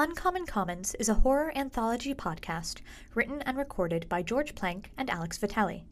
Uncommon 0.00 0.46
Commons 0.46 0.94
is 0.94 1.10
a 1.10 1.20
horror 1.20 1.52
anthology 1.54 2.14
podcast 2.14 2.80
written 3.14 3.42
and 3.42 3.58
recorded 3.58 4.08
by 4.08 4.22
George 4.22 4.54
Plank 4.54 4.90
and 4.96 5.10
Alex 5.10 5.36
Vitale. 5.36 5.84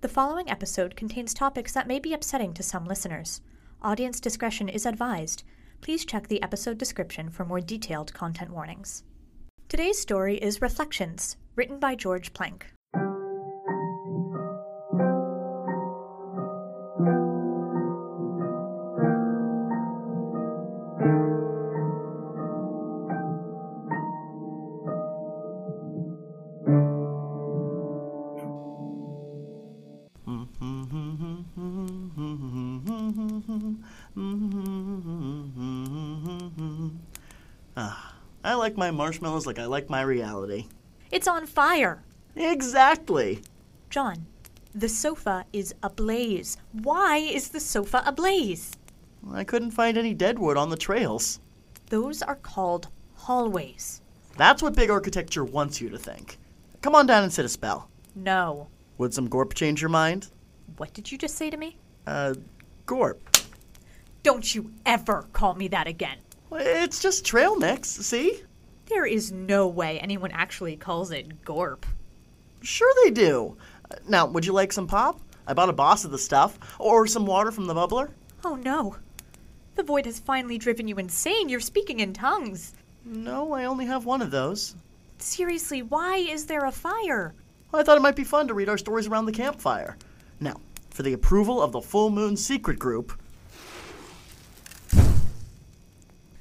The 0.00 0.08
following 0.08 0.50
episode 0.50 0.96
contains 0.96 1.32
topics 1.32 1.72
that 1.72 1.86
may 1.86 2.00
be 2.00 2.12
upsetting 2.12 2.52
to 2.54 2.64
some 2.64 2.84
listeners. 2.84 3.42
Audience 3.80 4.18
discretion 4.18 4.68
is 4.68 4.84
advised. 4.84 5.44
Please 5.82 6.04
check 6.04 6.26
the 6.26 6.42
episode 6.42 6.78
description 6.78 7.30
for 7.30 7.44
more 7.44 7.60
detailed 7.60 8.12
content 8.12 8.50
warnings. 8.50 9.04
Today's 9.68 10.00
story 10.00 10.36
is 10.38 10.60
Reflections, 10.60 11.36
written 11.54 11.78
by 11.78 11.94
George 11.94 12.32
Plank. 12.32 12.72
Ah, 37.76 38.14
I 38.44 38.54
like 38.54 38.76
my 38.76 38.90
marshmallows 38.90 39.46
like 39.46 39.58
I 39.58 39.66
like 39.66 39.90
my 39.90 40.02
reality. 40.02 40.66
It's 41.10 41.28
on 41.28 41.46
fire! 41.46 42.02
Exactly. 42.36 43.42
John, 43.90 44.26
the 44.74 44.88
sofa 44.88 45.44
is 45.52 45.74
ablaze. 45.82 46.56
Why 46.72 47.18
is 47.18 47.48
the 47.48 47.60
sofa 47.60 48.02
ablaze? 48.06 48.72
I 49.32 49.44
couldn't 49.44 49.70
find 49.70 49.96
any 49.96 50.14
deadwood 50.14 50.56
on 50.56 50.70
the 50.70 50.76
trails. 50.76 51.40
Those 51.90 52.22
are 52.22 52.36
called 52.36 52.88
hallways. 53.14 54.00
That's 54.36 54.62
what 54.62 54.74
big 54.74 54.90
architecture 54.90 55.44
wants 55.44 55.80
you 55.80 55.88
to 55.90 55.98
think. 55.98 56.38
Come 56.80 56.94
on 56.94 57.06
down 57.06 57.22
and 57.22 57.32
sit 57.32 57.44
a 57.44 57.48
spell. 57.48 57.88
No. 58.14 58.68
Would 58.98 59.14
some 59.14 59.28
gorp 59.28 59.54
change 59.54 59.80
your 59.80 59.90
mind? 59.90 60.28
What 60.76 60.92
did 60.92 61.10
you 61.10 61.18
just 61.18 61.36
say 61.36 61.50
to 61.50 61.56
me? 61.56 61.76
Uh, 62.06 62.34
gorp. 62.86 63.36
Don't 64.22 64.54
you 64.54 64.72
ever 64.86 65.26
call 65.32 65.54
me 65.54 65.68
that 65.68 65.86
again. 65.86 66.18
It's 66.52 67.00
just 67.00 67.24
trail 67.24 67.56
mix, 67.56 67.88
see? 67.88 68.42
There 68.86 69.06
is 69.06 69.32
no 69.32 69.66
way 69.66 69.98
anyone 69.98 70.30
actually 70.32 70.76
calls 70.76 71.10
it 71.10 71.44
gorp. 71.44 71.86
Sure 72.62 72.92
they 73.04 73.10
do. 73.10 73.56
Now, 74.08 74.26
would 74.26 74.46
you 74.46 74.52
like 74.52 74.72
some 74.72 74.86
pop? 74.86 75.20
I 75.46 75.52
bought 75.52 75.68
a 75.68 75.74
boss 75.74 76.04
of 76.04 76.10
the 76.10 76.18
stuff. 76.18 76.58
Or 76.78 77.06
some 77.06 77.26
water 77.26 77.50
from 77.50 77.66
the 77.66 77.74
bubbler? 77.74 78.10
Oh 78.44 78.54
no. 78.56 78.96
The 79.74 79.82
void 79.82 80.06
has 80.06 80.18
finally 80.18 80.58
driven 80.58 80.88
you 80.88 80.96
insane. 80.96 81.48
You're 81.48 81.60
speaking 81.60 82.00
in 82.00 82.12
tongues. 82.12 82.74
No, 83.04 83.52
I 83.52 83.64
only 83.64 83.86
have 83.86 84.06
one 84.06 84.22
of 84.22 84.30
those. 84.30 84.76
Seriously, 85.18 85.82
why 85.82 86.16
is 86.16 86.46
there 86.46 86.64
a 86.64 86.72
fire? 86.72 87.34
I 87.72 87.82
thought 87.82 87.98
it 87.98 88.02
might 88.02 88.16
be 88.16 88.24
fun 88.24 88.48
to 88.48 88.54
read 88.54 88.68
our 88.68 88.78
stories 88.78 89.08
around 89.08 89.26
the 89.26 89.32
campfire. 89.32 89.96
Now, 90.44 90.60
for 90.90 91.02
the 91.02 91.14
approval 91.14 91.62
of 91.62 91.72
the 91.72 91.80
Full 91.80 92.10
Moon 92.10 92.36
Secret 92.36 92.78
Group, 92.78 93.18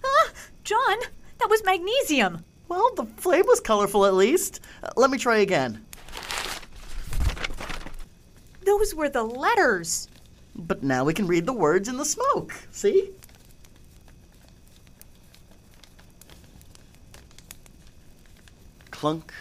Ah! 0.04 0.30
John, 0.66 0.98
that 1.40 1.50
was 1.50 1.64
magnesium. 1.64 2.44
well, 2.68 2.94
the 2.96 3.06
flame 3.06 3.46
was 3.48 3.62
colorful 3.62 4.06
at 4.06 4.14
least. 4.14 4.60
Uh, 4.84 4.90
let 4.98 5.10
me 5.10 5.18
try 5.18 5.38
again. 5.38 5.86
Those 8.66 8.94
were 8.94 9.08
the 9.08 9.24
letters. 9.24 10.10
But 10.54 10.84
now 10.84 11.06
we 11.06 11.14
can 11.14 11.26
read 11.26 11.46
the 11.46 11.54
words 11.54 11.88
in 11.88 11.96
the 11.96 12.04
smoke. 12.04 12.54
See? 12.72 13.10
Clunk. 18.92 19.34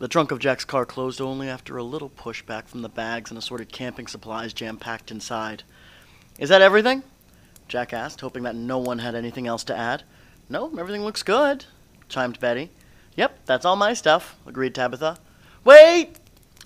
The 0.00 0.08
trunk 0.08 0.30
of 0.30 0.38
Jack's 0.38 0.64
car 0.64 0.86
closed 0.86 1.20
only 1.20 1.46
after 1.46 1.76
a 1.76 1.82
little 1.82 2.08
pushback 2.08 2.68
from 2.68 2.80
the 2.80 2.88
bags 2.88 3.30
and 3.30 3.36
assorted 3.36 3.70
camping 3.70 4.06
supplies 4.06 4.54
jam 4.54 4.78
packed 4.78 5.10
inside. 5.10 5.62
Is 6.38 6.48
that 6.48 6.62
everything? 6.62 7.02
Jack 7.68 7.92
asked, 7.92 8.22
hoping 8.22 8.44
that 8.44 8.54
no 8.54 8.78
one 8.78 9.00
had 9.00 9.14
anything 9.14 9.46
else 9.46 9.62
to 9.64 9.76
add. 9.76 10.04
No, 10.48 10.74
everything 10.78 11.04
looks 11.04 11.22
good, 11.22 11.66
chimed 12.08 12.40
Betty. 12.40 12.70
Yep, 13.14 13.40
that's 13.44 13.66
all 13.66 13.76
my 13.76 13.92
stuff, 13.92 14.36
agreed 14.46 14.74
Tabitha. 14.74 15.18
Wait! 15.64 16.16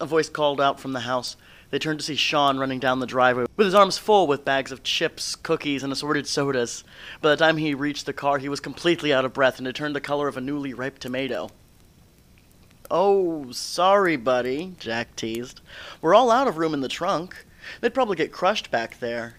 A 0.01 0.07
voice 0.07 0.29
called 0.29 0.61
out 0.61 0.79
from 0.79 0.93
the 0.93 1.01
house. 1.01 1.37
They 1.71 1.81
turned 1.81 1.99
to 1.99 2.05
see 2.05 2.15
Sean 2.15 2.59
running 2.59 2.79
down 2.79 3.01
the 3.01 3.05
driveway 3.05 3.47
with 3.57 3.67
his 3.67 3.75
arms 3.75 3.99
full 3.99 4.29
with 4.29 4.45
bags 4.45 4.71
of 4.71 4.85
chips, 4.85 5.35
cookies, 5.35 5.83
and 5.83 5.93
assorted 5.93 6.29
sodas. 6.29 6.85
By 7.21 7.31
the 7.31 7.37
time 7.37 7.57
he 7.57 7.75
reached 7.75 8.07
the 8.07 8.13
car, 8.13 8.39
he 8.39 8.49
was 8.49 8.61
completely 8.61 9.13
out 9.13 9.25
of 9.25 9.33
breath 9.33 9.59
and 9.59 9.67
had 9.67 9.75
turned 9.75 9.97
the 9.97 10.01
color 10.01 10.29
of 10.29 10.37
a 10.37 10.41
newly 10.41 10.73
ripe 10.73 11.01
tomato. 11.01 11.51
Oh, 12.91 13.51
sorry, 13.51 14.17
buddy, 14.17 14.75
Jack 14.79 15.17
teased. 15.17 15.61
We're 16.03 16.15
all 16.15 16.31
out 16.31 16.49
of 16.49 16.59
room 16.59 16.75
in 16.75 16.81
the 16.81 16.89
trunk. 16.89 17.47
They'd 17.81 17.95
probably 17.95 18.17
get 18.17 18.31
crushed 18.31 18.71
back 18.71 19.01
there. 19.01 19.37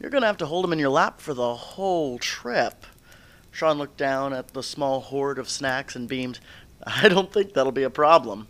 You're 0.00 0.10
going 0.10 0.22
to 0.22 0.26
have 0.26 0.38
to 0.38 0.46
hold 0.46 0.64
them 0.64 0.72
in 0.72 0.78
your 0.78 0.88
lap 0.88 1.20
for 1.20 1.34
the 1.34 1.54
whole 1.54 2.18
trip. 2.18 2.86
Sean 3.52 3.78
looked 3.78 3.96
down 3.96 4.32
at 4.32 4.48
the 4.48 4.62
small 4.62 5.00
hoard 5.00 5.38
of 5.38 5.48
snacks 5.48 5.94
and 5.94 6.08
beamed, 6.08 6.40
I 6.84 7.08
don't 7.08 7.32
think 7.32 7.52
that'll 7.52 7.72
be 7.72 7.82
a 7.82 7.90
problem. 7.90 8.48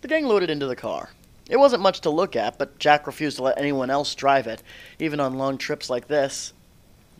The 0.00 0.08
gang 0.08 0.26
loaded 0.26 0.48
into 0.48 0.66
the 0.66 0.76
car. 0.76 1.10
It 1.48 1.58
wasn't 1.58 1.82
much 1.82 2.00
to 2.02 2.10
look 2.10 2.36
at, 2.36 2.58
but 2.58 2.78
Jack 2.78 3.06
refused 3.06 3.36
to 3.38 3.42
let 3.42 3.58
anyone 3.58 3.90
else 3.90 4.14
drive 4.14 4.46
it, 4.46 4.62
even 4.98 5.18
on 5.20 5.36
long 5.36 5.58
trips 5.58 5.90
like 5.90 6.06
this. 6.06 6.52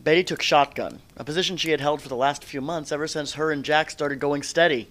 Betty 0.02 0.24
took 0.24 0.40
shotgun, 0.40 1.00
a 1.16 1.24
position 1.24 1.56
she 1.56 1.72
had 1.72 1.80
held 1.80 2.00
for 2.00 2.08
the 2.08 2.16
last 2.16 2.44
few 2.44 2.60
months 2.60 2.92
ever 2.92 3.06
since 3.06 3.34
her 3.34 3.50
and 3.50 3.64
Jack 3.64 3.90
started 3.90 4.18
going 4.20 4.42
steady. 4.42 4.88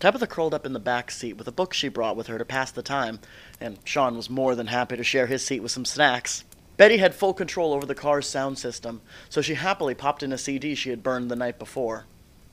Tabitha 0.00 0.26
curled 0.26 0.54
up 0.54 0.64
in 0.64 0.72
the 0.72 0.78
back 0.78 1.10
seat 1.10 1.32
with 1.34 1.48
a 1.48 1.52
book 1.52 1.74
she 1.74 1.88
brought 1.88 2.16
with 2.16 2.28
her 2.28 2.38
to 2.38 2.44
pass 2.44 2.70
the 2.70 2.82
time, 2.82 3.18
and 3.60 3.78
Sean 3.84 4.16
was 4.16 4.30
more 4.30 4.54
than 4.54 4.68
happy 4.68 4.96
to 4.96 5.02
share 5.02 5.26
his 5.26 5.44
seat 5.44 5.60
with 5.60 5.72
some 5.72 5.84
snacks. 5.84 6.44
Betty 6.76 6.98
had 6.98 7.14
full 7.14 7.34
control 7.34 7.72
over 7.72 7.84
the 7.84 7.94
car's 7.94 8.28
sound 8.28 8.58
system, 8.58 9.00
so 9.28 9.42
she 9.42 9.54
happily 9.54 9.94
popped 9.94 10.22
in 10.22 10.32
a 10.32 10.38
CD 10.38 10.76
she 10.76 10.90
had 10.90 11.02
burned 11.02 11.28
the 11.28 11.36
night 11.36 11.58
before. 11.58 12.06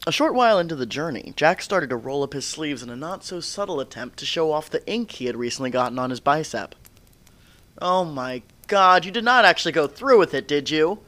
A 0.08 0.12
short 0.12 0.34
while 0.34 0.58
into 0.58 0.76
the 0.76 0.88
journey, 0.88 1.34
Jack 1.36 1.62
started 1.62 1.92
to 1.92 1.96
roll 1.96 2.24
up 2.24 2.34
his 2.34 2.46
sleeves 2.46 2.82
in 2.82 2.90
a 2.90 2.96
not 2.96 3.24
so 3.24 3.40
subtle 3.40 3.80
attempt 3.80 4.18
to 4.18 4.26
show 4.26 4.52
off 4.52 4.70
the 4.70 4.86
ink 4.88 5.12
he 5.12 5.26
had 5.26 5.36
recently 5.36 5.70
gotten 5.70 6.00
on 6.00 6.10
his 6.10 6.20
bicep. 6.20 6.74
Oh 7.80 8.04
my 8.04 8.42
god, 8.68 9.06
you 9.06 9.12
did 9.12 9.24
not 9.24 9.46
actually 9.46 9.72
go 9.72 9.86
through 9.86 10.18
with 10.18 10.34
it, 10.34 10.48
did 10.48 10.72
you? 10.72 11.00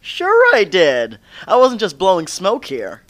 Sure 0.00 0.54
I 0.54 0.64
did. 0.64 1.18
I 1.46 1.56
wasn't 1.56 1.80
just 1.80 1.98
blowing 1.98 2.26
smoke 2.26 2.66
here. 2.66 3.02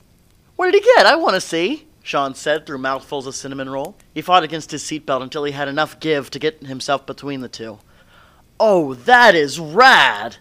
What 0.55 0.71
did 0.71 0.83
he 0.83 0.93
get? 0.95 1.07
I 1.07 1.17
want 1.17 1.35
to 1.35 1.41
see, 1.41 1.86
Sean 2.07 2.37
said 2.37 2.65
through 2.65 2.79
mouthfuls 2.79 3.27
of 3.27 3.35
cinnamon 3.35 3.69
roll. 3.69 3.97
He 4.15 4.23
fought 4.23 4.45
against 4.45 4.71
his 4.71 4.85
seatbelt 4.85 5.23
until 5.23 5.43
he 5.43 5.51
had 5.51 5.67
enough 5.67 5.99
give 5.99 6.31
to 6.31 6.39
get 6.39 6.63
himself 6.63 7.05
between 7.05 7.41
the 7.41 7.49
two. 7.49 7.81
Oh, 8.61 8.95
that 8.95 9.35
is 9.35 9.59
rad! 9.59 10.37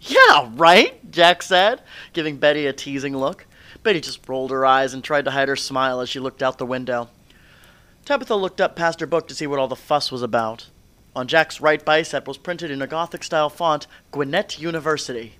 Yeah, 0.00 0.48
right? 0.54 1.10
Jack 1.10 1.42
said, 1.42 1.82
giving 2.14 2.38
Betty 2.38 2.66
a 2.66 2.72
teasing 2.72 3.14
look. 3.14 3.44
Betty 3.82 4.00
just 4.00 4.26
rolled 4.26 4.50
her 4.50 4.64
eyes 4.64 4.94
and 4.94 5.04
tried 5.04 5.26
to 5.26 5.32
hide 5.32 5.48
her 5.48 5.56
smile 5.56 6.00
as 6.00 6.08
she 6.08 6.18
looked 6.18 6.42
out 6.42 6.56
the 6.56 6.64
window. 6.64 7.10
Tabitha 8.06 8.34
looked 8.34 8.60
up 8.60 8.74
past 8.74 8.98
her 9.00 9.06
book 9.06 9.28
to 9.28 9.34
see 9.34 9.46
what 9.46 9.58
all 9.58 9.68
the 9.68 9.76
fuss 9.76 10.10
was 10.10 10.22
about. 10.22 10.70
On 11.14 11.28
Jack's 11.28 11.60
right 11.60 11.84
bicep 11.84 12.26
was 12.26 12.38
printed 12.38 12.70
in 12.70 12.80
a 12.80 12.86
Gothic 12.86 13.24
style 13.24 13.50
font, 13.50 13.86
Gwinnett 14.10 14.58
University. 14.58 15.34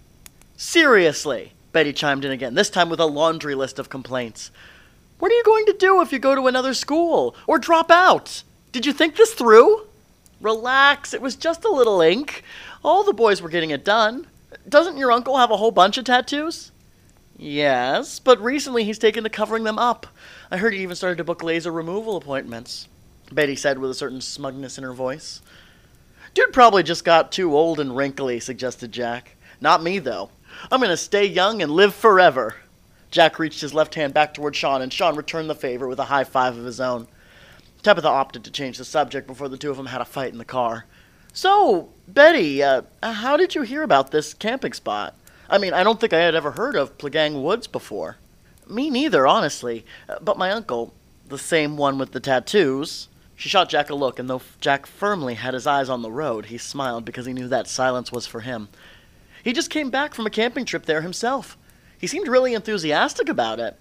Seriously, 0.59 1.55
Betty 1.73 1.95
chimed 1.95 2.27
in 2.27 2.31
again, 2.31 2.53
this 2.53 2.69
time 2.69 2.91
with 2.91 3.01
a 3.01 3.07
laundry 3.07 3.55
list 3.55 3.79
of 3.79 3.89
complaints. 3.89 4.51
What 5.19 5.31
are 5.31 5.35
you 5.35 5.45
going 5.45 5.67
to 5.67 5.73
do 5.75 6.01
if 6.01 6.13
you 6.13 6.19
go 6.19 6.35
to 6.35 6.47
another 6.47 6.75
school? 6.75 7.37
Or 7.47 7.59
drop 7.59 7.91
out? 7.91 8.43
Did 8.73 8.87
you 8.87 8.93
think 8.93 9.17
this 9.17 9.35
through? 9.35 9.87
Relax, 10.41 11.15
it 11.15 11.23
was 11.23 11.37
just 11.37 11.65
a 11.65 11.71
little 11.71 12.01
ink. 12.01 12.43
All 12.85 13.05
the 13.05 13.13
boys 13.13 13.41
were 13.41 13.49
getting 13.49 13.71
it 13.71 13.85
done. 13.85 14.27
Doesn't 14.69 14.97
your 14.97 15.13
uncle 15.13 15.39
have 15.39 15.51
a 15.51 15.57
whole 15.57 15.71
bunch 15.71 15.99
of 15.99 16.05
tattoos? 16.05 16.73
Yes, 17.39 18.19
but 18.19 18.41
recently 18.41 18.85
he's 18.85 18.99
taken 18.99 19.25
to 19.25 19.31
covering 19.31 19.65
them 19.65 19.79
up. 19.79 20.07
I 20.51 20.57
heard 20.57 20.75
he 20.75 20.83
even 20.83 20.97
started 20.97 21.19
to 21.19 21.25
book 21.25 21.43
laser 21.43 21.73
removal 21.73 22.17
appointments, 22.17 22.89
Betty 23.31 23.57
said 23.57 23.79
with 23.79 23.91
a 23.91 23.95
certain 23.95 24.21
smugness 24.21 24.79
in 24.79 24.85
her 24.85 24.93
voice. 24.93 25.41
Dude 26.35 26.53
probably 26.53 26.83
just 26.83 27.05
got 27.05 27.33
too 27.33 27.57
old 27.57 27.79
and 27.79 27.97
wrinkly, 27.97 28.41
suggested 28.41 28.93
Jack. 28.93 29.37
Not 29.61 29.83
me, 29.83 29.99
though. 29.99 30.31
I'm 30.71 30.81
gonna 30.81 30.97
stay 30.97 31.25
young 31.25 31.63
and 31.63 31.73
live 31.73 31.95
forever. 31.95 32.57
Jack 33.13 33.39
reached 33.39 33.61
his 33.61 33.75
left 33.75 33.95
hand 33.95 34.15
back 34.15 34.35
toward 34.35 34.57
Sean, 34.57 34.83
and 34.83 34.93
Sean 34.93 35.15
returned 35.15 35.49
the 35.49 35.55
favor 35.55 35.87
with 35.87 36.01
a 36.01 36.07
high 36.07 36.25
five 36.25 36.57
of 36.57 36.65
his 36.65 36.81
own. 36.81 37.07
Tabitha 37.83 38.09
opted 38.09 38.43
to 38.45 38.51
change 38.51 38.79
the 38.79 38.85
subject 38.85 39.27
before 39.27 39.49
the 39.49 39.59
two 39.59 39.71
of 39.71 39.77
them 39.77 39.87
had 39.87 40.01
a 40.01 40.07
fight 40.07 40.33
in 40.33 40.39
the 40.39 40.45
car. 40.45 40.87
So, 41.35 41.91
Betty, 42.09 42.63
uh, 42.63 42.83
how 43.03 43.37
did 43.37 43.55
you 43.55 43.63
hear 43.63 43.83
about 43.83 44.11
this 44.11 44.33
camping 44.33 44.73
spot? 44.73 45.15
I 45.51 45.59
mean, 45.59 45.75
I 45.75 45.85
don't 45.85 46.01
think 46.01 46.15
I 46.15 46.21
had 46.21 46.35
ever 46.35 46.53
heard 46.53 46.75
of 46.75 46.97
Plegang 46.97 47.43
Woods 47.43 47.67
before. 47.67 48.17
Me 48.67 48.89
neither, 48.89 49.27
honestly. 49.27 49.85
Uh, 50.09 50.17
But 50.23 50.39
my 50.39 50.51
uncle, 50.51 50.95
the 51.29 51.39
same 51.39 51.77
one 51.77 51.99
with 51.99 52.13
the 52.13 52.21
tattoos. 52.21 53.09
She 53.37 53.51
shot 53.51 53.69
Jack 53.69 53.91
a 53.91 53.95
look, 53.95 54.19
and 54.19 54.31
though 54.31 54.43
Jack 54.61 54.87
firmly 54.87 55.35
had 55.35 55.53
his 55.53 55.67
eyes 55.67 55.91
on 55.91 56.01
the 56.01 56.13
road, 56.13 56.47
he 56.47 56.57
smiled 56.57 57.05
because 57.05 57.27
he 57.27 57.33
knew 57.35 57.49
that 57.49 57.67
silence 57.67 58.11
was 58.11 58.27
for 58.27 58.41
him. 58.41 58.69
He 59.45 59.53
just 59.53 59.69
came 59.71 59.91
back 59.91 60.15
from 60.15 60.27
a 60.27 60.31
camping 60.31 60.65
trip 60.65 60.87
there 60.87 61.03
himself. 61.03 61.59
He 62.03 62.09
seemed 62.09 62.27
really 62.27 62.53
enthusiastic 62.53 63.29
about 63.29 63.61
it. 63.61 63.79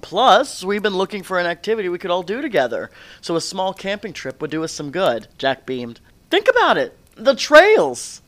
Plus, 0.00 0.64
we've 0.64 0.82
been 0.82 0.96
looking 0.96 1.22
for 1.22 1.38
an 1.38 1.44
activity 1.44 1.90
we 1.90 1.98
could 1.98 2.10
all 2.10 2.22
do 2.22 2.40
together, 2.40 2.90
so 3.20 3.36
a 3.36 3.42
small 3.42 3.74
camping 3.74 4.14
trip 4.14 4.40
would 4.40 4.50
do 4.50 4.64
us 4.64 4.72
some 4.72 4.90
good, 4.90 5.28
Jack 5.36 5.66
beamed. 5.66 6.00
Think 6.30 6.48
about 6.48 6.78
it! 6.78 6.96
The 7.14 7.34
trails! 7.34 8.22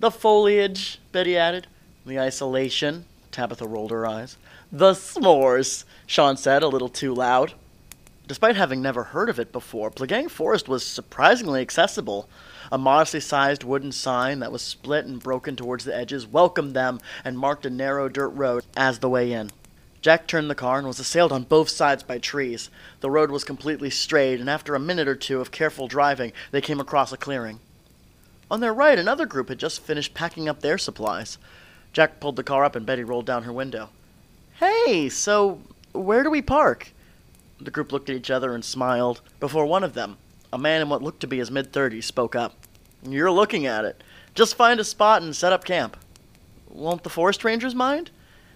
The 0.00 0.10
foliage, 0.10 0.98
Betty 1.12 1.36
added. 1.36 1.66
The 2.06 2.18
isolation, 2.18 3.04
Tabitha 3.30 3.66
rolled 3.66 3.90
her 3.90 4.06
eyes. 4.06 4.38
The 4.72 4.92
s'mores, 4.92 5.84
Sean 6.06 6.38
said, 6.38 6.62
a 6.62 6.68
little 6.68 6.88
too 6.88 7.14
loud. 7.14 7.52
Despite 8.26 8.56
having 8.56 8.80
never 8.80 9.04
heard 9.04 9.28
of 9.28 9.38
it 9.38 9.52
before, 9.52 9.90
Plegang 9.90 10.30
Forest 10.30 10.66
was 10.66 10.84
surprisingly 10.84 11.60
accessible. 11.60 12.26
A 12.72 12.78
modestly 12.78 13.20
sized 13.20 13.64
wooden 13.64 13.92
sign 13.92 14.38
that 14.38 14.50
was 14.50 14.62
split 14.62 15.04
and 15.04 15.22
broken 15.22 15.56
towards 15.56 15.84
the 15.84 15.94
edges 15.94 16.26
welcomed 16.26 16.72
them 16.72 17.00
and 17.22 17.38
marked 17.38 17.66
a 17.66 17.70
narrow 17.70 18.08
dirt 18.08 18.30
road 18.30 18.64
as 18.76 19.00
the 19.00 19.10
way 19.10 19.32
in. 19.32 19.50
Jack 20.00 20.26
turned 20.26 20.48
the 20.48 20.54
car 20.54 20.78
and 20.78 20.86
was 20.86 20.98
assailed 20.98 21.32
on 21.32 21.42
both 21.42 21.68
sides 21.68 22.02
by 22.02 22.18
trees. 22.18 22.70
The 23.00 23.10
road 23.10 23.30
was 23.30 23.44
completely 23.44 23.90
straight, 23.90 24.40
and 24.40 24.48
after 24.48 24.74
a 24.74 24.80
minute 24.80 25.08
or 25.08 25.14
two 25.14 25.40
of 25.40 25.50
careful 25.50 25.86
driving, 25.86 26.32
they 26.50 26.62
came 26.62 26.80
across 26.80 27.12
a 27.12 27.18
clearing. 27.18 27.60
On 28.50 28.60
their 28.60 28.74
right, 28.74 28.98
another 28.98 29.26
group 29.26 29.50
had 29.50 29.58
just 29.58 29.80
finished 29.80 30.14
packing 30.14 30.48
up 30.48 30.60
their 30.60 30.78
supplies. 30.78 31.36
Jack 31.92 32.20
pulled 32.20 32.36
the 32.36 32.42
car 32.42 32.64
up 32.64 32.74
and 32.74 32.86
Betty 32.86 33.04
rolled 33.04 33.26
down 33.26 33.42
her 33.42 33.52
window. 33.52 33.90
Hey, 34.54 35.10
so 35.10 35.60
where 35.92 36.22
do 36.22 36.30
we 36.30 36.40
park? 36.40 36.92
The 37.60 37.70
group 37.70 37.92
looked 37.92 38.10
at 38.10 38.16
each 38.16 38.30
other 38.30 38.54
and 38.54 38.64
smiled 38.64 39.20
before 39.40 39.66
one 39.66 39.84
of 39.84 39.94
them, 39.94 40.16
a 40.52 40.58
man 40.58 40.82
in 40.82 40.88
what 40.88 41.02
looked 41.02 41.20
to 41.20 41.26
be 41.26 41.38
his 41.38 41.50
mid 41.50 41.72
30s, 41.72 42.04
spoke 42.04 42.34
up. 42.34 42.54
You're 43.02 43.30
looking 43.30 43.66
at 43.66 43.84
it. 43.84 44.02
Just 44.34 44.56
find 44.56 44.80
a 44.80 44.84
spot 44.84 45.22
and 45.22 45.34
set 45.34 45.52
up 45.52 45.64
camp. 45.64 45.96
Won't 46.68 47.04
the 47.04 47.10
forest 47.10 47.44
rangers 47.44 47.74
mind? 47.74 48.10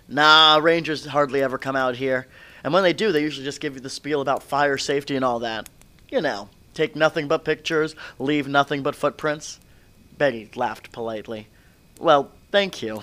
Nah, 0.09 0.59
rangers 0.61 1.07
hardly 1.07 1.43
ever 1.43 1.59
come 1.59 1.77
out 1.77 1.97
here. 1.97 2.27
And 2.65 2.73
when 2.73 2.83
they 2.83 2.93
do, 2.93 3.13
they 3.13 3.23
usually 3.23 3.45
just 3.45 3.61
give 3.61 3.75
you 3.75 3.81
the 3.81 3.91
spiel 3.91 4.21
about 4.21 4.43
fire 4.43 4.79
safety 4.79 5.15
and 5.15 5.25
all 5.25 5.39
that. 5.41 5.69
You 6.09 6.21
know, 6.21 6.49
take 6.75 6.97
nothing 6.97 7.29
but 7.29 7.45
pictures, 7.45 7.95
leave 8.19 8.49
nothing 8.49 8.83
but 8.83 8.97
footprints. 8.97 9.61
Betty 10.17 10.51
laughed 10.57 10.91
politely. 10.91 11.47
Well, 12.01 12.33
thank 12.51 12.83
you. 12.83 13.03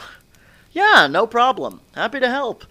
Yeah, 0.72 1.08
no 1.10 1.26
problem. 1.28 1.80
Happy 1.94 2.20
to 2.20 2.30
help. 2.30 2.66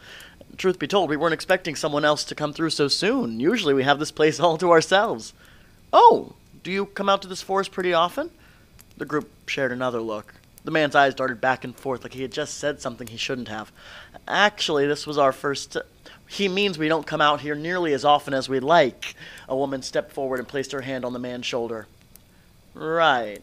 Truth 0.56 0.78
be 0.78 0.86
told, 0.86 1.10
we 1.10 1.16
weren't 1.16 1.34
expecting 1.34 1.74
someone 1.74 2.04
else 2.04 2.24
to 2.24 2.34
come 2.34 2.52
through 2.52 2.70
so 2.70 2.88
soon. 2.88 3.40
Usually 3.40 3.74
we 3.74 3.84
have 3.84 3.98
this 3.98 4.10
place 4.10 4.38
all 4.38 4.56
to 4.58 4.70
ourselves. 4.70 5.32
Oh, 5.92 6.34
do 6.62 6.70
you 6.70 6.86
come 6.86 7.08
out 7.08 7.22
to 7.22 7.28
this 7.28 7.42
forest 7.42 7.72
pretty 7.72 7.92
often? 7.92 8.30
The 8.96 9.04
group 9.04 9.30
shared 9.46 9.72
another 9.72 10.00
look. 10.00 10.34
The 10.64 10.70
man's 10.70 10.94
eyes 10.94 11.14
darted 11.14 11.40
back 11.40 11.64
and 11.64 11.76
forth 11.76 12.02
like 12.02 12.14
he 12.14 12.22
had 12.22 12.32
just 12.32 12.58
said 12.58 12.80
something 12.80 13.06
he 13.06 13.16
shouldn't 13.16 13.48
have. 13.48 13.70
Actually, 14.26 14.86
this 14.86 15.06
was 15.06 15.18
our 15.18 15.32
first. 15.32 15.76
He 16.26 16.48
means 16.48 16.78
we 16.78 16.88
don't 16.88 17.06
come 17.06 17.20
out 17.20 17.42
here 17.42 17.54
nearly 17.54 17.92
as 17.92 18.04
often 18.04 18.32
as 18.32 18.48
we'd 18.48 18.60
like. 18.60 19.14
A 19.48 19.56
woman 19.56 19.82
stepped 19.82 20.12
forward 20.12 20.38
and 20.38 20.48
placed 20.48 20.72
her 20.72 20.80
hand 20.80 21.04
on 21.04 21.12
the 21.12 21.18
man's 21.18 21.44
shoulder. 21.44 21.86
Right. 22.72 23.42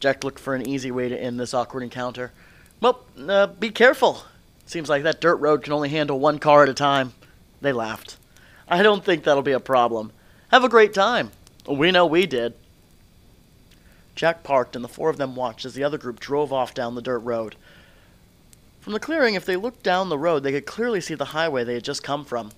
Jack 0.00 0.24
looked 0.24 0.38
for 0.38 0.54
an 0.54 0.66
easy 0.66 0.90
way 0.90 1.08
to 1.08 1.20
end 1.20 1.38
this 1.38 1.52
awkward 1.52 1.82
encounter. 1.82 2.32
Well, 2.80 3.00
uh, 3.28 3.46
be 3.48 3.70
careful. 3.70 4.22
Seems 4.66 4.88
like 4.88 5.02
that 5.02 5.20
dirt 5.20 5.36
road 5.36 5.62
can 5.62 5.72
only 5.72 5.88
handle 5.88 6.18
one 6.18 6.38
car 6.38 6.62
at 6.62 6.68
a 6.68 6.74
time. 6.74 7.12
They 7.60 7.72
laughed. 7.72 8.16
I 8.68 8.82
don't 8.82 9.04
think 9.04 9.24
that'll 9.24 9.42
be 9.42 9.52
a 9.52 9.60
problem. 9.60 10.12
Have 10.48 10.64
a 10.64 10.68
great 10.68 10.94
time. 10.94 11.30
We 11.68 11.90
know 11.90 12.06
we 12.06 12.26
did. 12.26 12.54
Jack 14.14 14.42
parked, 14.42 14.76
and 14.76 14.84
the 14.84 14.88
four 14.88 15.10
of 15.10 15.16
them 15.16 15.34
watched 15.34 15.64
as 15.64 15.74
the 15.74 15.84
other 15.84 15.98
group 15.98 16.20
drove 16.20 16.52
off 16.52 16.72
down 16.72 16.94
the 16.94 17.02
dirt 17.02 17.18
road. 17.18 17.56
From 18.80 18.92
the 18.92 19.00
clearing, 19.00 19.34
if 19.34 19.44
they 19.44 19.56
looked 19.56 19.82
down 19.82 20.08
the 20.08 20.18
road, 20.18 20.42
they 20.42 20.52
could 20.52 20.66
clearly 20.66 21.00
see 21.00 21.14
the 21.14 21.26
highway 21.26 21.64
they 21.64 21.74
had 21.74 21.84
just 21.84 22.02
come 22.02 22.24
from. 22.24 22.52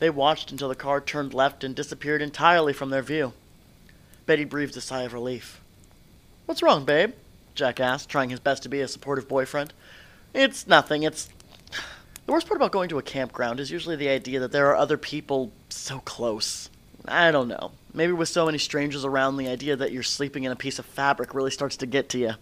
They 0.00 0.10
watched 0.10 0.50
until 0.50 0.68
the 0.68 0.74
car 0.74 1.00
turned 1.00 1.32
left 1.32 1.64
and 1.64 1.74
disappeared 1.74 2.20
entirely 2.20 2.72
from 2.72 2.90
their 2.90 3.02
view. 3.02 3.32
Betty 4.26 4.44
breathed 4.44 4.76
a 4.76 4.80
sigh 4.80 5.02
of 5.02 5.12
relief. 5.12 5.60
What's 6.46 6.62
wrong, 6.62 6.84
babe? 6.84 7.12
Jack 7.54 7.78
asked, 7.80 8.08
trying 8.08 8.30
his 8.30 8.40
best 8.40 8.62
to 8.64 8.68
be 8.68 8.80
a 8.80 8.88
supportive 8.88 9.28
boyfriend. 9.28 9.72
It's 10.34 10.66
nothing. 10.66 11.02
It's. 11.02 11.28
The 12.24 12.32
worst 12.32 12.46
part 12.46 12.56
about 12.56 12.72
going 12.72 12.88
to 12.90 12.98
a 12.98 13.02
campground 13.02 13.58
is 13.58 13.70
usually 13.70 13.96
the 13.96 14.08
idea 14.08 14.38
that 14.40 14.52
there 14.52 14.68
are 14.68 14.76
other 14.76 14.96
people 14.96 15.50
so 15.68 15.98
close. 16.00 16.70
I 17.06 17.30
don't 17.32 17.48
know. 17.48 17.72
Maybe 17.92 18.12
with 18.12 18.28
so 18.28 18.46
many 18.46 18.58
strangers 18.58 19.04
around, 19.04 19.36
the 19.36 19.48
idea 19.48 19.74
that 19.76 19.92
you're 19.92 20.04
sleeping 20.04 20.44
in 20.44 20.52
a 20.52 20.56
piece 20.56 20.78
of 20.78 20.86
fabric 20.86 21.34
really 21.34 21.50
starts 21.50 21.76
to 21.78 21.86
get 21.86 22.08
to 22.10 22.18
you. 22.18 22.34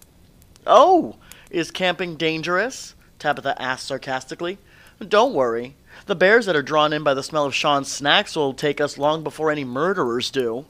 Oh, 0.66 1.16
is 1.50 1.70
camping 1.70 2.16
dangerous? 2.16 2.94
Tabitha 3.18 3.60
asked 3.60 3.86
sarcastically. 3.86 4.58
Don't 5.06 5.34
worry. 5.34 5.74
The 6.06 6.14
bears 6.14 6.46
that 6.46 6.56
are 6.56 6.62
drawn 6.62 6.92
in 6.92 7.02
by 7.02 7.14
the 7.14 7.22
smell 7.22 7.46
of 7.46 7.54
Sean's 7.54 7.90
snacks 7.90 8.36
will 8.36 8.52
take 8.52 8.80
us 8.80 8.98
long 8.98 9.24
before 9.24 9.50
any 9.50 9.64
murderers 9.64 10.30
do. 10.30 10.66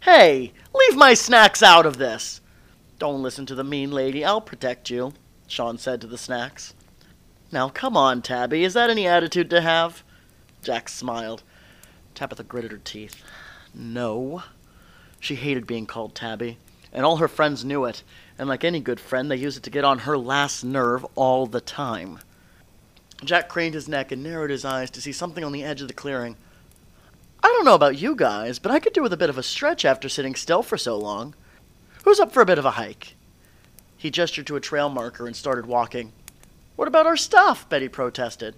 Hey, 0.00 0.52
leave 0.72 0.96
my 0.96 1.14
snacks 1.14 1.62
out 1.62 1.84
of 1.84 1.98
this! 1.98 2.40
Don't 2.98 3.22
listen 3.22 3.44
to 3.46 3.54
the 3.54 3.64
mean 3.64 3.90
lady. 3.90 4.24
I'll 4.24 4.40
protect 4.40 4.88
you, 4.88 5.12
Sean 5.46 5.78
said 5.78 6.00
to 6.00 6.06
the 6.06 6.18
snacks. 6.18 6.74
Now, 7.52 7.68
come 7.68 7.96
on, 7.96 8.22
Tabby. 8.22 8.64
Is 8.64 8.74
that 8.74 8.90
any 8.90 9.06
attitude 9.06 9.50
to 9.50 9.60
have? 9.60 10.02
Jack 10.62 10.88
smiled. 10.88 11.42
Tabitha 12.14 12.42
gritted 12.42 12.72
her 12.72 12.78
teeth. 12.78 13.22
No. 13.74 14.42
She 15.20 15.36
hated 15.36 15.66
being 15.66 15.86
called 15.86 16.14
Tabby, 16.14 16.58
and 16.92 17.04
all 17.04 17.16
her 17.16 17.28
friends 17.28 17.64
knew 17.64 17.84
it, 17.84 18.02
and 18.38 18.48
like 18.48 18.64
any 18.64 18.80
good 18.80 19.00
friend, 19.00 19.30
they 19.30 19.36
used 19.36 19.56
it 19.56 19.62
to 19.64 19.70
get 19.70 19.84
on 19.84 20.00
her 20.00 20.18
last 20.18 20.64
nerve 20.64 21.06
all 21.14 21.46
the 21.46 21.60
time. 21.60 22.18
Jack 23.24 23.48
craned 23.48 23.74
his 23.74 23.88
neck 23.88 24.12
and 24.12 24.22
narrowed 24.22 24.50
his 24.50 24.64
eyes 24.64 24.90
to 24.90 25.00
see 25.00 25.12
something 25.12 25.42
on 25.42 25.52
the 25.52 25.64
edge 25.64 25.80
of 25.80 25.88
the 25.88 25.94
clearing. 25.94 26.36
I 27.42 27.48
don't 27.48 27.64
know 27.64 27.74
about 27.74 27.98
you 27.98 28.14
guys, 28.14 28.58
but 28.58 28.72
I 28.72 28.78
could 28.78 28.92
do 28.92 29.02
with 29.02 29.12
a 29.12 29.16
bit 29.16 29.30
of 29.30 29.38
a 29.38 29.42
stretch 29.42 29.84
after 29.84 30.08
sitting 30.08 30.34
still 30.34 30.62
for 30.62 30.76
so 30.76 30.96
long. 30.98 31.34
Who's 32.04 32.20
up 32.20 32.32
for 32.32 32.40
a 32.40 32.46
bit 32.46 32.58
of 32.58 32.64
a 32.64 32.72
hike? 32.72 33.15
He 33.96 34.10
gestured 34.10 34.46
to 34.48 34.56
a 34.56 34.60
trail 34.60 34.88
marker 34.88 35.26
and 35.26 35.34
started 35.34 35.66
walking. 35.66 36.12
What 36.76 36.88
about 36.88 37.06
our 37.06 37.16
stuff? 37.16 37.68
Betty 37.68 37.88
protested. 37.88 38.54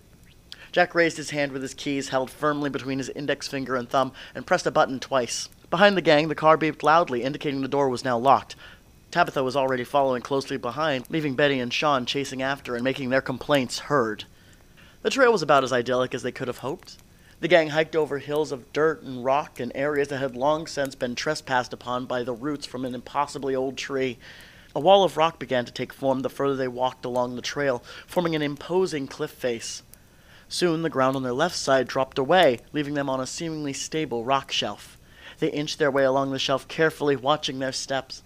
Jack 0.73 0.95
raised 0.95 1.17
his 1.17 1.31
hand 1.31 1.53
with 1.53 1.63
his 1.63 1.75
keys 1.75 2.11
held 2.11 2.31
firmly 2.31 2.69
between 2.69 2.99
his 2.99 3.09
index 3.11 3.49
finger 3.49 3.77
and 3.77 3.89
thumb 3.89 4.13
and 4.35 4.47
pressed 4.47 4.67
a 4.67 4.71
button 4.71 5.01
twice. 5.01 5.49
Behind 5.71 5.97
the 5.97 6.03
gang, 6.03 6.29
the 6.29 6.35
car 6.35 6.59
beeped 6.59 6.83
loudly, 6.83 7.23
indicating 7.23 7.61
the 7.61 7.69
door 7.69 7.89
was 7.89 8.05
now 8.05 8.19
locked. 8.19 8.57
Tabitha 9.11 9.43
was 9.43 9.57
already 9.57 9.85
following 9.85 10.21
closely 10.21 10.57
behind, 10.57 11.07
leaving 11.09 11.35
Betty 11.35 11.61
and 11.61 11.73
Sean 11.73 12.05
chasing 12.05 12.43
after 12.43 12.75
and 12.75 12.85
making 12.85 13.09
their 13.09 13.23
complaints 13.23 13.79
heard. 13.81 14.25
The 15.03 15.11
trail 15.11 15.33
was 15.33 15.43
about 15.43 15.65
as 15.65 15.73
idyllic 15.73 16.15
as 16.15 16.23
they 16.23 16.33
could 16.33 16.49
have 16.49 16.59
hoped. 16.59 16.99
The 17.41 17.49
gang 17.49 17.69
hiked 17.69 17.95
over 17.95 18.19
hills 18.19 18.51
of 18.51 18.73
dirt 18.73 19.03
and 19.03 19.25
rock 19.25 19.61
and 19.61 19.71
areas 19.75 20.09
that 20.09 20.19
had 20.19 20.37
long 20.37 20.67
since 20.67 20.95
been 20.95 21.15
trespassed 21.15 21.73
upon 21.73 22.05
by 22.05 22.25
the 22.25 22.33
roots 22.33 22.67
from 22.67 22.85
an 22.85 22.95
impossibly 22.95 23.55
old 23.55 23.77
tree. 23.77 24.19
A 24.75 24.81
wall 24.81 25.03
of 25.05 25.17
rock 25.17 25.39
began 25.39 25.65
to 25.65 25.73
take 25.73 25.93
form 25.93 26.21
the 26.21 26.29
further 26.29 26.57
they 26.57 26.69
walked 26.69 27.05
along 27.05 27.37
the 27.37 27.43
trail, 27.43 27.83
forming 28.07 28.35
an 28.35 28.43
imposing 28.43 29.07
cliff 29.07 29.31
face. 29.31 29.83
Soon 30.49 30.83
the 30.83 30.91
ground 30.91 31.17
on 31.17 31.23
their 31.23 31.33
left 31.33 31.57
side 31.57 31.89
dropped 31.89 32.19
away, 32.19 32.61
leaving 32.73 32.95
them 32.95 33.11
on 33.11 33.21
a 33.21 33.27
seemingly 33.27 33.73
stable 33.73 34.25
rock 34.25 34.51
shelf. 34.51 34.99
They 35.39 35.51
inched 35.51 35.79
their 35.79 35.91
way 35.91 36.05
along 36.05 36.33
the 36.33 36.39
shelf 36.39 36.69
carefully, 36.69 37.17
watching 37.17 37.59
their 37.59 37.73
steps. 37.73 38.23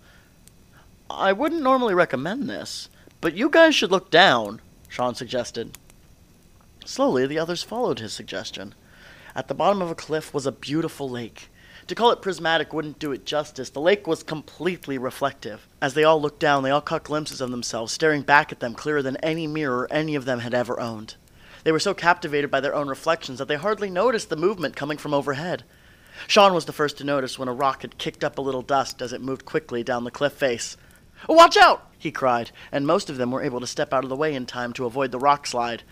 I 1.11 1.33
wouldn't 1.33 1.63
normally 1.63 1.95
recommend 1.95 2.49
this, 2.49 2.89
but 3.21 3.35
you 3.35 3.51
guys 3.51 3.75
should 3.75 3.91
look 3.91 4.11
down, 4.11 4.61
Sean 4.89 5.15
suggested. 5.15 5.77
Slowly, 6.85 7.27
the 7.27 7.39
others 7.39 7.63
followed 7.63 7.99
his 7.99 8.13
suggestion. 8.13 8.75
At 9.35 9.49
the 9.49 9.55
bottom 9.55 9.83
of 9.83 9.91
a 9.91 9.95
cliff 9.95 10.35
was 10.35 10.47
a 10.47 10.53
beautiful 10.53 11.09
lake. 11.09 11.49
To 11.89 11.95
call 11.95 12.13
it 12.13 12.23
prismatic 12.23 12.73
wouldn't 12.73 12.99
do 12.99 13.13
it 13.13 13.27
justice. 13.27 13.71
The 13.71 13.81
lake 13.81 14.07
was 14.07 14.23
completely 14.23 14.99
reflective. 14.99 15.67
As 15.81 15.95
they 15.95 16.05
all 16.05 16.21
looked 16.21 16.39
down, 16.39 16.63
they 16.63 16.71
all 16.71 16.81
caught 16.81 17.05
glimpses 17.05 17.41
of 17.41 17.51
themselves, 17.51 17.93
staring 17.93 18.23
back 18.23 18.53
at 18.53 18.61
them 18.61 18.75
clearer 18.75 19.03
than 19.03 19.17
any 19.17 19.47
mirror 19.47 19.89
any 19.91 20.15
of 20.15 20.25
them 20.25 20.41
had 20.41 20.55
ever 20.55 20.79
owned. 20.79 21.17
They 21.65 21.73
were 21.73 21.81
so 21.81 21.95
captivated 21.95 22.51
by 22.51 22.61
their 22.61 22.75
own 22.75 22.89
reflections 22.89 23.39
that 23.39 23.49
they 23.49 23.57
hardly 23.57 23.91
noticed 23.91 24.29
the 24.29 24.37
movement 24.37 24.77
coming 24.77 24.99
from 24.99 25.15
overhead. 25.15 25.65
Sean 26.27 26.55
was 26.55 26.67
the 26.67 26.73
first 26.73 26.99
to 26.99 27.05
notice 27.05 27.39
when 27.39 27.49
a 27.49 27.53
rock 27.53 27.83
had 27.83 27.99
kicked 27.99 28.23
up 28.23 28.39
a 28.39 28.43
little 28.43 28.63
dust 28.63 29.03
as 29.03 29.13
it 29.13 29.21
moved 29.21 29.45
quickly 29.45 29.83
down 29.83 30.05
the 30.05 30.11
cliff 30.11 30.33
face. 30.33 30.77
Watch 31.29 31.57
out! 31.57 31.89
he 31.99 32.11
cried, 32.11 32.51
and 32.73 32.87
most 32.87 33.09
of 33.09 33.17
them 33.17 33.31
were 33.31 33.43
able 33.43 33.61
to 33.61 33.67
step 33.67 33.93
out 33.93 34.05
of 34.05 34.11
the 34.11 34.17
way 34.17 34.35
in 34.35 34.45
time 34.45 34.73
to 34.75 34.87
avoid 34.87 35.13
the 35.13 35.19
rock 35.19 35.47
slide. 35.47 35.85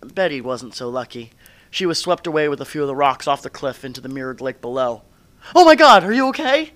Betty 0.00 0.40
wasn't 0.40 0.74
so 0.74 0.88
lucky. 0.88 1.32
She 1.70 1.86
was 1.86 1.98
swept 1.98 2.26
away 2.26 2.48
with 2.48 2.60
a 2.60 2.64
few 2.64 2.82
of 2.82 2.88
the 2.88 2.96
rocks 2.96 3.28
off 3.28 3.42
the 3.42 3.50
cliff 3.50 3.84
into 3.84 4.00
the 4.00 4.08
mirrored 4.08 4.40
lake 4.40 4.60
below. 4.60 5.02
Oh 5.54 5.64
my 5.64 5.74
god, 5.74 6.04
are 6.04 6.12
you 6.12 6.28
okay? 6.28 6.72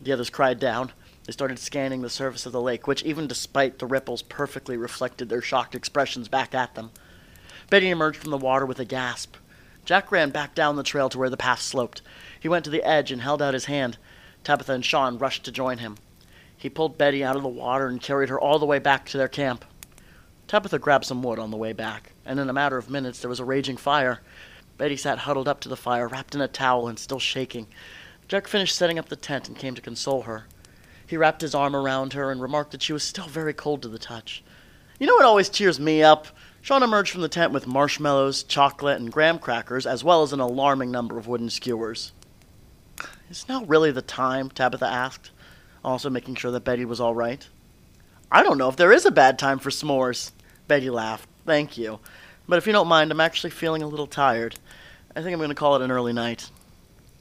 The 0.00 0.12
others 0.12 0.30
cried 0.30 0.58
down. 0.58 0.92
They 1.24 1.32
started 1.32 1.58
scanning 1.58 2.02
the 2.02 2.10
surface 2.10 2.46
of 2.46 2.52
the 2.52 2.60
lake, 2.60 2.86
which, 2.86 3.02
even 3.02 3.26
despite 3.26 3.78
the 3.78 3.86
ripples, 3.86 4.22
perfectly 4.22 4.76
reflected 4.76 5.28
their 5.28 5.42
shocked 5.42 5.74
expressions 5.74 6.28
back 6.28 6.54
at 6.54 6.74
them. 6.74 6.90
Betty 7.70 7.90
emerged 7.90 8.18
from 8.18 8.30
the 8.30 8.38
water 8.38 8.66
with 8.66 8.78
a 8.80 8.84
gasp. 8.84 9.36
Jack 9.84 10.12
ran 10.12 10.30
back 10.30 10.54
down 10.54 10.76
the 10.76 10.82
trail 10.82 11.08
to 11.08 11.18
where 11.18 11.30
the 11.30 11.36
path 11.36 11.60
sloped. 11.60 12.02
He 12.38 12.48
went 12.48 12.64
to 12.64 12.70
the 12.70 12.84
edge 12.84 13.10
and 13.10 13.22
held 13.22 13.42
out 13.42 13.54
his 13.54 13.64
hand. 13.64 13.98
Tabitha 14.44 14.72
and 14.72 14.84
Sean 14.84 15.18
rushed 15.18 15.44
to 15.44 15.52
join 15.52 15.78
him. 15.78 15.96
He 16.56 16.68
pulled 16.68 16.98
Betty 16.98 17.24
out 17.24 17.36
of 17.36 17.42
the 17.42 17.48
water 17.48 17.88
and 17.88 18.00
carried 18.00 18.28
her 18.28 18.40
all 18.40 18.58
the 18.58 18.66
way 18.66 18.78
back 18.78 19.06
to 19.06 19.18
their 19.18 19.28
camp. 19.28 19.64
Tabitha 20.46 20.78
grabbed 20.78 21.04
some 21.04 21.22
wood 21.22 21.38
on 21.38 21.50
the 21.50 21.56
way 21.56 21.72
back, 21.72 22.12
and 22.24 22.38
in 22.38 22.48
a 22.48 22.52
matter 22.52 22.78
of 22.78 22.90
minutes 22.90 23.20
there 23.20 23.28
was 23.28 23.40
a 23.40 23.44
raging 23.44 23.76
fire. 23.76 24.20
Betty 24.78 24.96
sat 24.96 25.20
huddled 25.20 25.48
up 25.48 25.60
to 25.60 25.68
the 25.68 25.76
fire, 25.76 26.08
wrapped 26.08 26.34
in 26.34 26.40
a 26.40 26.48
towel 26.48 26.88
and 26.88 26.98
still 26.98 27.18
shaking. 27.18 27.66
Jack 28.28 28.46
finished 28.46 28.76
setting 28.76 28.98
up 28.98 29.08
the 29.08 29.16
tent 29.16 29.48
and 29.48 29.56
came 29.56 29.74
to 29.74 29.82
console 29.82 30.22
her. 30.22 30.46
He 31.06 31.16
wrapped 31.16 31.42
his 31.42 31.54
arm 31.54 31.76
around 31.76 32.14
her 32.14 32.30
and 32.30 32.40
remarked 32.40 32.70
that 32.70 32.82
she 32.82 32.92
was 32.92 33.02
still 33.02 33.26
very 33.26 33.52
cold 33.52 33.82
to 33.82 33.88
the 33.88 33.98
touch. 33.98 34.42
You 34.98 35.06
know 35.06 35.14
what 35.14 35.24
always 35.24 35.48
cheers 35.48 35.78
me 35.78 36.02
up? 36.02 36.28
Sean 36.60 36.82
emerged 36.82 37.10
from 37.10 37.22
the 37.22 37.28
tent 37.28 37.52
with 37.52 37.66
marshmallows, 37.66 38.44
chocolate, 38.44 39.00
and 39.00 39.12
graham 39.12 39.38
crackers, 39.38 39.84
as 39.84 40.04
well 40.04 40.22
as 40.22 40.32
an 40.32 40.40
alarming 40.40 40.90
number 40.90 41.18
of 41.18 41.26
wooden 41.26 41.50
skewers. 41.50 42.12
Is 43.28 43.48
now 43.48 43.64
really 43.64 43.90
the 43.90 44.00
time? 44.00 44.48
Tabitha 44.48 44.86
asked, 44.86 45.32
also 45.84 46.08
making 46.08 46.36
sure 46.36 46.52
that 46.52 46.64
Betty 46.64 46.84
was 46.84 47.00
all 47.00 47.14
right. 47.14 47.46
I 48.30 48.42
don't 48.42 48.58
know 48.58 48.68
if 48.68 48.76
there 48.76 48.92
is 48.92 49.04
a 49.04 49.10
bad 49.10 49.38
time 49.38 49.58
for 49.58 49.70
s'mores. 49.70 50.30
Betty 50.68 50.88
laughed. 50.88 51.28
Thank 51.44 51.76
you. 51.76 51.98
But 52.46 52.58
if 52.58 52.66
you 52.66 52.72
don't 52.72 52.88
mind, 52.88 53.10
I'm 53.10 53.20
actually 53.20 53.50
feeling 53.50 53.82
a 53.82 53.88
little 53.88 54.06
tired. 54.06 54.54
I 55.16 55.20
think 55.20 55.32
I'm 55.32 55.40
going 55.40 55.48
to 55.48 55.54
call 55.54 55.76
it 55.76 55.82
an 55.82 55.90
early 55.90 56.12
night. 56.12 56.48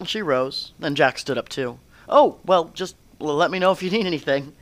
She 0.03 0.21
rose, 0.21 0.73
and 0.81 0.97
Jack 0.97 1.19
stood 1.19 1.37
up 1.37 1.47
too. 1.47 1.77
Oh, 2.09 2.39
well, 2.43 2.65
just 2.73 2.95
let 3.19 3.51
me 3.51 3.59
know 3.59 3.71
if 3.71 3.83
you 3.83 3.91
need 3.91 4.05
anything. 4.05 4.53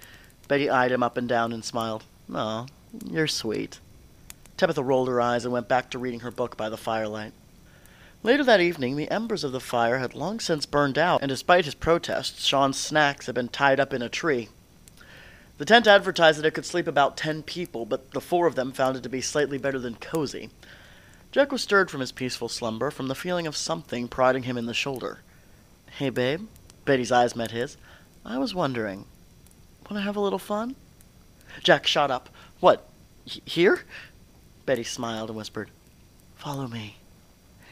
Betty 0.47 0.69
eyed 0.69 0.91
him 0.91 1.01
up 1.01 1.15
and 1.15 1.29
down 1.29 1.53
and 1.53 1.63
smiled. 1.63 2.03
Aw, 2.33 2.65
you're 3.09 3.27
sweet. 3.27 3.79
Tabitha 4.57 4.83
rolled 4.83 5.07
her 5.07 5.21
eyes 5.21 5.45
and 5.45 5.53
went 5.53 5.69
back 5.69 5.89
to 5.91 5.99
reading 5.99 6.19
her 6.19 6.31
book 6.31 6.57
by 6.57 6.67
the 6.67 6.77
firelight. 6.77 7.31
Later 8.21 8.43
that 8.43 8.59
evening, 8.59 8.97
the 8.97 9.09
embers 9.09 9.45
of 9.45 9.53
the 9.53 9.61
fire 9.61 9.99
had 9.99 10.13
long 10.13 10.41
since 10.41 10.65
burned 10.65 10.97
out, 10.97 11.21
and 11.21 11.29
despite 11.29 11.63
his 11.63 11.73
protests, 11.73 12.43
Sean's 12.43 12.77
snacks 12.77 13.27
had 13.27 13.35
been 13.35 13.47
tied 13.47 13.79
up 13.79 13.93
in 13.93 14.01
a 14.01 14.09
tree. 14.09 14.49
The 15.57 15.65
tent 15.65 15.87
advertised 15.87 16.39
that 16.39 16.45
it 16.45 16.53
could 16.53 16.65
sleep 16.65 16.87
about 16.87 17.15
ten 17.15 17.43
people, 17.43 17.85
but 17.85 18.11
the 18.11 18.19
four 18.19 18.45
of 18.45 18.55
them 18.55 18.73
found 18.73 18.97
it 18.97 19.03
to 19.03 19.09
be 19.09 19.21
slightly 19.21 19.57
better 19.57 19.79
than 19.79 19.95
cozy. 19.95 20.49
Jack 21.31 21.51
was 21.51 21.61
stirred 21.61 21.89
from 21.89 22.01
his 22.01 22.11
peaceful 22.11 22.49
slumber 22.49 22.91
from 22.91 23.07
the 23.07 23.15
feeling 23.15 23.47
of 23.47 23.55
something 23.55 24.07
prodding 24.07 24.43
him 24.43 24.57
in 24.57 24.65
the 24.65 24.73
shoulder. 24.73 25.19
Hey, 25.97 26.09
babe. 26.09 26.47
Betty's 26.85 27.11
eyes 27.11 27.35
met 27.35 27.51
his. 27.51 27.77
I 28.25 28.37
was 28.37 28.55
wondering. 28.55 29.05
Want 29.83 29.97
to 29.97 30.01
have 30.01 30.15
a 30.15 30.21
little 30.21 30.39
fun? 30.39 30.75
Jack 31.63 31.87
shot 31.87 32.11
up. 32.11 32.29
What? 32.59 32.87
H- 33.27 33.41
here? 33.45 33.83
Betty 34.65 34.83
smiled 34.83 35.29
and 35.29 35.37
whispered, 35.37 35.71
Follow 36.35 36.67
me. 36.67 36.97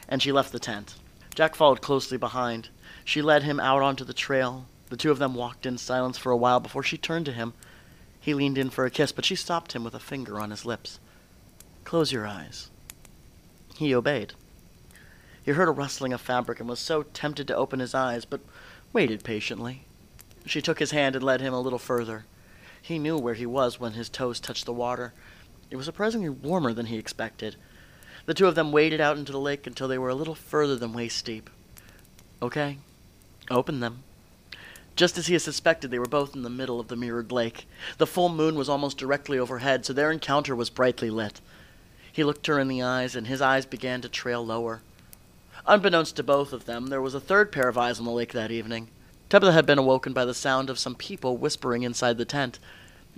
And 0.08 0.22
she 0.22 0.32
left 0.32 0.52
the 0.52 0.58
tent. 0.58 0.96
Jack 1.34 1.54
followed 1.54 1.80
closely 1.80 2.18
behind. 2.18 2.68
She 3.04 3.22
led 3.22 3.44
him 3.44 3.60
out 3.60 3.82
onto 3.82 4.04
the 4.04 4.12
trail. 4.12 4.66
The 4.88 4.96
two 4.96 5.10
of 5.10 5.18
them 5.18 5.34
walked 5.34 5.64
in 5.64 5.78
silence 5.78 6.18
for 6.18 6.32
a 6.32 6.36
while 6.36 6.60
before 6.60 6.82
she 6.82 6.98
turned 6.98 7.26
to 7.26 7.32
him. 7.32 7.54
He 8.20 8.34
leaned 8.34 8.58
in 8.58 8.70
for 8.70 8.84
a 8.84 8.90
kiss, 8.90 9.12
but 9.12 9.24
she 9.24 9.36
stopped 9.36 9.72
him 9.72 9.84
with 9.84 9.94
a 9.94 10.00
finger 10.00 10.40
on 10.40 10.50
his 10.50 10.64
lips. 10.64 10.98
Close 11.84 12.12
your 12.12 12.26
eyes. 12.26 12.68
He 13.76 13.94
obeyed. 13.94 14.34
He 15.48 15.54
heard 15.54 15.68
a 15.68 15.72
rustling 15.72 16.12
of 16.12 16.20
fabric 16.20 16.60
and 16.60 16.68
was 16.68 16.78
so 16.78 17.04
tempted 17.04 17.48
to 17.48 17.56
open 17.56 17.80
his 17.80 17.94
eyes, 17.94 18.26
but 18.26 18.42
waited 18.92 19.24
patiently. 19.24 19.86
She 20.44 20.60
took 20.60 20.78
his 20.78 20.90
hand 20.90 21.16
and 21.16 21.24
led 21.24 21.40
him 21.40 21.54
a 21.54 21.60
little 21.62 21.78
further. 21.78 22.26
He 22.82 22.98
knew 22.98 23.16
where 23.16 23.32
he 23.32 23.46
was 23.46 23.80
when 23.80 23.94
his 23.94 24.10
toes 24.10 24.40
touched 24.40 24.66
the 24.66 24.74
water. 24.74 25.14
It 25.70 25.76
was 25.76 25.86
surprisingly 25.86 26.28
warmer 26.28 26.74
than 26.74 26.84
he 26.84 26.98
expected. 26.98 27.56
The 28.26 28.34
two 28.34 28.46
of 28.46 28.56
them 28.56 28.72
waded 28.72 29.00
out 29.00 29.16
into 29.16 29.32
the 29.32 29.40
lake 29.40 29.66
until 29.66 29.88
they 29.88 29.96
were 29.96 30.10
a 30.10 30.14
little 30.14 30.34
further 30.34 30.76
than 30.76 30.92
waist 30.92 31.24
deep. 31.24 31.48
Okay, 32.42 32.76
open 33.50 33.80
them. 33.80 34.02
Just 34.96 35.16
as 35.16 35.28
he 35.28 35.32
had 35.32 35.40
suspected, 35.40 35.90
they 35.90 35.98
were 35.98 36.04
both 36.04 36.36
in 36.36 36.42
the 36.42 36.50
middle 36.50 36.78
of 36.78 36.88
the 36.88 36.94
mirrored 36.96 37.32
lake. 37.32 37.66
The 37.96 38.06
full 38.06 38.28
moon 38.28 38.56
was 38.56 38.68
almost 38.68 38.98
directly 38.98 39.38
overhead, 39.38 39.86
so 39.86 39.94
their 39.94 40.10
encounter 40.10 40.54
was 40.54 40.68
brightly 40.68 41.08
lit. 41.08 41.40
He 42.12 42.22
looked 42.22 42.48
her 42.48 42.58
in 42.58 42.68
the 42.68 42.82
eyes, 42.82 43.16
and 43.16 43.26
his 43.26 43.40
eyes 43.40 43.64
began 43.64 44.02
to 44.02 44.10
trail 44.10 44.44
lower. 44.44 44.82
Unbeknownst 45.66 46.16
to 46.16 46.22
both 46.22 46.52
of 46.52 46.64
them, 46.64 46.86
there 46.86 47.02
was 47.02 47.14
a 47.14 47.20
third 47.20 47.52
pair 47.52 47.68
of 47.68 47.76
eyes 47.76 47.98
on 47.98 48.04
the 48.04 48.10
lake 48.10 48.32
that 48.32 48.50
evening. 48.50 48.88
Tabitha 49.28 49.52
had 49.52 49.66
been 49.66 49.78
awoken 49.78 50.12
by 50.12 50.24
the 50.24 50.34
sound 50.34 50.70
of 50.70 50.78
some 50.78 50.94
people 50.94 51.36
whispering 51.36 51.82
inside 51.82 52.16
the 52.16 52.24
tent. 52.24 52.58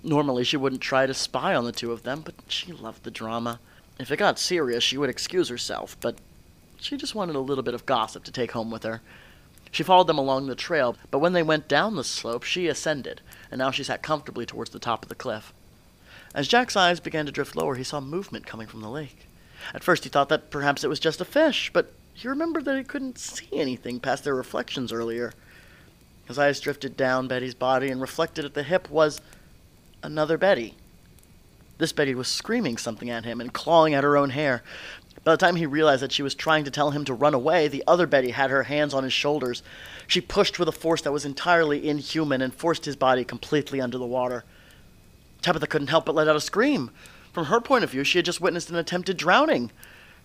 Normally, 0.02 0.44
she 0.44 0.56
wouldn't 0.56 0.80
try 0.80 1.06
to 1.06 1.14
spy 1.14 1.54
on 1.54 1.64
the 1.64 1.72
two 1.72 1.92
of 1.92 2.02
them, 2.02 2.22
but 2.22 2.34
she 2.48 2.72
loved 2.72 3.04
the 3.04 3.10
drama. 3.10 3.60
If 3.98 4.10
it 4.10 4.16
got 4.16 4.38
serious, 4.38 4.82
she 4.82 4.96
would 4.96 5.10
excuse 5.10 5.48
herself, 5.48 5.96
but 6.00 6.16
she 6.80 6.96
just 6.96 7.14
wanted 7.14 7.36
a 7.36 7.40
little 7.40 7.62
bit 7.62 7.74
of 7.74 7.86
gossip 7.86 8.24
to 8.24 8.32
take 8.32 8.52
home 8.52 8.70
with 8.70 8.82
her. 8.82 9.02
She 9.70 9.82
followed 9.82 10.08
them 10.08 10.18
along 10.18 10.46
the 10.46 10.56
trail, 10.56 10.96
but 11.10 11.18
when 11.18 11.32
they 11.32 11.42
went 11.42 11.68
down 11.68 11.94
the 11.94 12.02
slope, 12.02 12.42
she 12.42 12.66
ascended, 12.66 13.20
and 13.50 13.58
now 13.58 13.70
she 13.70 13.84
sat 13.84 14.02
comfortably 14.02 14.46
towards 14.46 14.70
the 14.70 14.78
top 14.80 15.04
of 15.04 15.08
the 15.08 15.14
cliff. 15.14 15.52
As 16.34 16.48
Jack's 16.48 16.76
eyes 16.76 16.98
began 16.98 17.26
to 17.26 17.32
drift 17.32 17.54
lower, 17.54 17.76
he 17.76 17.84
saw 17.84 18.00
movement 18.00 18.46
coming 18.46 18.66
from 18.66 18.80
the 18.80 18.90
lake. 18.90 19.26
At 19.74 19.84
first, 19.84 20.04
he 20.04 20.10
thought 20.10 20.28
that 20.30 20.50
perhaps 20.50 20.82
it 20.82 20.88
was 20.88 20.98
just 20.98 21.20
a 21.20 21.24
fish, 21.24 21.70
but 21.72 21.92
he 22.14 22.28
remembered 22.28 22.64
that 22.64 22.76
he 22.76 22.84
couldn't 22.84 23.18
see 23.18 23.48
anything 23.52 24.00
past 24.00 24.24
their 24.24 24.34
reflections 24.34 24.92
earlier. 24.92 25.32
His 26.26 26.38
eyes 26.38 26.60
drifted 26.60 26.96
down 26.96 27.28
Betty's 27.28 27.54
body, 27.54 27.88
and 27.88 28.00
reflected 28.00 28.44
at 28.44 28.54
the 28.54 28.62
hip 28.62 28.90
was 28.90 29.20
another 30.02 30.38
Betty. 30.38 30.74
This 31.78 31.92
Betty 31.92 32.14
was 32.14 32.28
screaming 32.28 32.76
something 32.76 33.08
at 33.10 33.24
him 33.24 33.40
and 33.40 33.52
clawing 33.52 33.94
at 33.94 34.04
her 34.04 34.16
own 34.16 34.30
hair. 34.30 34.62
By 35.24 35.32
the 35.32 35.38
time 35.38 35.56
he 35.56 35.66
realized 35.66 36.02
that 36.02 36.12
she 36.12 36.22
was 36.22 36.34
trying 36.34 36.64
to 36.64 36.70
tell 36.70 36.90
him 36.90 37.04
to 37.06 37.14
run 37.14 37.34
away, 37.34 37.68
the 37.68 37.84
other 37.86 38.06
Betty 38.06 38.30
had 38.30 38.50
her 38.50 38.64
hands 38.64 38.94
on 38.94 39.04
his 39.04 39.12
shoulders. 39.12 39.62
She 40.06 40.20
pushed 40.20 40.58
with 40.58 40.68
a 40.68 40.72
force 40.72 41.02
that 41.02 41.12
was 41.12 41.24
entirely 41.24 41.88
inhuman 41.88 42.42
and 42.42 42.54
forced 42.54 42.84
his 42.84 42.96
body 42.96 43.24
completely 43.24 43.80
under 43.80 43.98
the 43.98 44.06
water. 44.06 44.44
Tabitha 45.42 45.66
couldn't 45.66 45.88
help 45.88 46.06
but 46.06 46.14
let 46.14 46.28
out 46.28 46.36
a 46.36 46.40
scream. 46.40 46.90
From 47.32 47.46
her 47.46 47.60
point 47.60 47.84
of 47.84 47.90
view, 47.90 48.04
she 48.04 48.18
had 48.18 48.24
just 48.24 48.40
witnessed 48.40 48.70
an 48.70 48.76
attempted 48.76 49.16
drowning. 49.16 49.70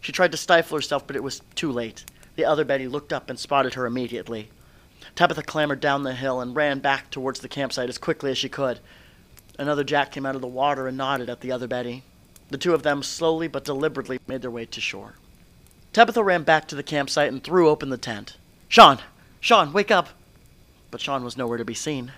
She 0.06 0.12
tried 0.12 0.34
to 0.34 0.38
stifle 0.38 0.78
herself, 0.78 1.08
but 1.08 1.16
it 1.16 1.24
was 1.24 1.42
too 1.56 1.72
late. 1.72 2.06
The 2.36 2.46
other 2.46 2.64
Betty 2.64 2.88
looked 2.88 3.12
up 3.12 3.28
and 3.28 3.40
spotted 3.40 3.74
her 3.74 3.88
immediately. 3.88 4.50
Tabitha 5.16 5.42
clambered 5.42 5.80
down 5.80 6.04
the 6.04 6.14
hill 6.14 6.42
and 6.42 6.56
ran 6.56 6.78
back 6.78 7.10
towards 7.10 7.40
the 7.40 7.48
campsite 7.48 7.90
as 7.90 7.98
quickly 7.98 8.30
as 8.30 8.38
she 8.38 8.48
could. 8.48 8.82
Another 9.58 9.84
Jack 9.84 10.12
came 10.12 10.24
out 10.24 10.36
of 10.36 10.42
the 10.42 10.48
water 10.48 10.88
and 10.88 10.96
nodded 10.96 11.28
at 11.28 11.42
the 11.42 11.52
other 11.52 11.68
Betty. 11.68 12.04
The 12.50 12.60
two 12.60 12.76
of 12.76 12.84
them 12.84 13.02
slowly 13.02 13.48
but 13.48 13.66
deliberately 13.66 14.20
made 14.28 14.44
their 14.44 14.52
way 14.52 14.68
to 14.68 14.80
shore. 14.80 15.16
Tabitha 15.92 16.24
ran 16.24 16.44
back 16.44 16.68
to 16.68 16.76
the 16.76 16.84
campsite 16.84 17.32
and 17.32 17.44
threw 17.44 17.68
open 17.68 17.90
the 17.90 17.98
tent. 17.98 18.38
Sean! 18.68 19.00
Sean, 19.40 19.74
wake 19.74 19.90
up! 19.90 20.10
But 20.92 21.02
Sean 21.02 21.24
was 21.24 21.36
nowhere 21.36 21.58
to 21.58 21.66
be 21.66 21.74
seen. 21.74 22.12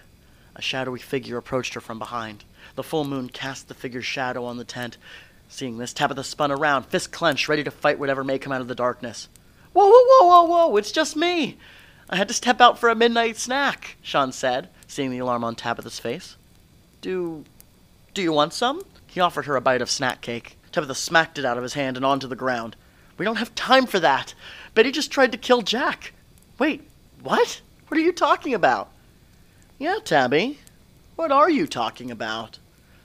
A 0.58 0.62
shadowy 0.62 1.00
figure 1.00 1.38
approached 1.38 1.74
her 1.74 1.80
from 1.80 2.00
behind. 2.00 2.44
The 2.76 2.84
full 2.84 3.06
moon 3.06 3.30
cast 3.30 3.70
the 3.70 3.74
figure's 3.74 4.06
shadow 4.06 4.44
on 4.44 4.58
the 4.58 4.66
tent. 4.66 4.98
Seeing 5.50 5.78
this, 5.78 5.94
Tabitha 5.94 6.24
spun 6.24 6.52
around, 6.52 6.88
fist 6.88 7.12
clenched, 7.12 7.48
ready 7.48 7.64
to 7.64 7.72
fight 7.72 8.00
whatever 8.00 8.24
may 8.24 8.38
come 8.38 8.52
out 8.52 8.62
of 8.62 8.68
the 8.68 8.76
darkness. 8.76 9.30
Whoa, 9.74 9.88
whoa, 9.88 10.04
whoa, 10.08 10.28
whoa, 10.28 10.44
whoa, 10.68 10.78
it's 10.78 10.92
just 10.92 11.16
me! 11.16 11.58
I 12.10 12.16
had 12.16 12.28
to 12.28 12.34
step 12.34 12.62
out 12.62 12.80
for 12.80 12.90
a 12.90 12.96
midnight 12.96 13.38
snack, 13.38 13.98
Sean 14.02 14.32
said, 14.32 14.70
seeing 14.88 15.12
the 15.12 15.20
alarm 15.20 15.44
on 15.44 15.56
Tabitha's 15.56 16.00
face. 16.00 16.38
Do. 17.02 17.44
do 18.14 18.22
you 18.22 18.32
want 18.32 18.54
some? 18.54 18.82
He 19.08 19.20
offered 19.20 19.46
her 19.46 19.56
a 19.56 19.62
bite 19.62 19.82
of 19.82 19.90
snack 19.90 20.22
cake. 20.22 20.58
Tabitha 20.72 20.96
smacked 20.96 21.38
it 21.38 21.46
out 21.46 21.58
of 21.58 21.64
his 21.64 21.74
hand 21.74 21.98
and 21.98 22.06
onto 22.06 22.28
the 22.28 22.36
ground. 22.36 22.76
We 23.18 23.26
don't 23.26 23.38
have 23.38 23.56
time 23.56 23.86
for 23.88 24.00
that. 24.00 24.34
Betty 24.74 24.92
just 24.92 25.12
tried 25.12 25.32
to 25.32 25.38
kill 25.38 25.62
Jack. 25.62 26.14
Wait, 26.60 26.88
what? 27.22 27.62
What 27.88 27.98
are 27.98 28.04
you 28.04 28.12
talking 28.12 28.54
about? 28.54 28.90
Yeah, 29.80 29.98
Tabby. 30.04 30.60
What 31.16 31.32
are 31.32 31.50
you 31.50 31.68
talking 31.68 32.12
about? 32.12 32.60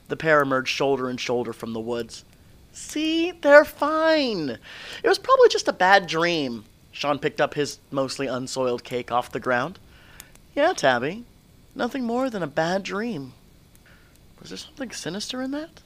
The 0.08 0.16
pair 0.16 0.42
emerged 0.42 0.68
shoulder 0.68 1.08
and 1.08 1.18
shoulder 1.18 1.52
from 1.52 1.72
the 1.72 1.80
woods. 1.80 2.24
See, 2.72 3.32
they're 3.32 3.64
fine. 3.64 4.58
It 5.02 5.08
was 5.08 5.18
probably 5.18 5.48
just 5.48 5.68
a 5.68 5.72
bad 5.72 6.06
dream. 6.06 6.64
Sean 6.90 7.18
picked 7.18 7.40
up 7.40 7.54
his 7.54 7.78
mostly 7.90 8.26
unsoiled 8.26 8.82
cake 8.84 9.12
off 9.12 9.32
the 9.32 9.40
ground. 9.40 9.78
Yeah, 10.54 10.72
Tabby. 10.72 11.24
Nothing 11.74 12.04
more 12.04 12.28
than 12.28 12.42
a 12.42 12.46
bad 12.46 12.82
dream. 12.82 13.32
Was 14.40 14.50
there 14.50 14.58
something 14.58 14.90
sinister 14.90 15.40
in 15.40 15.50
that? 15.52 15.82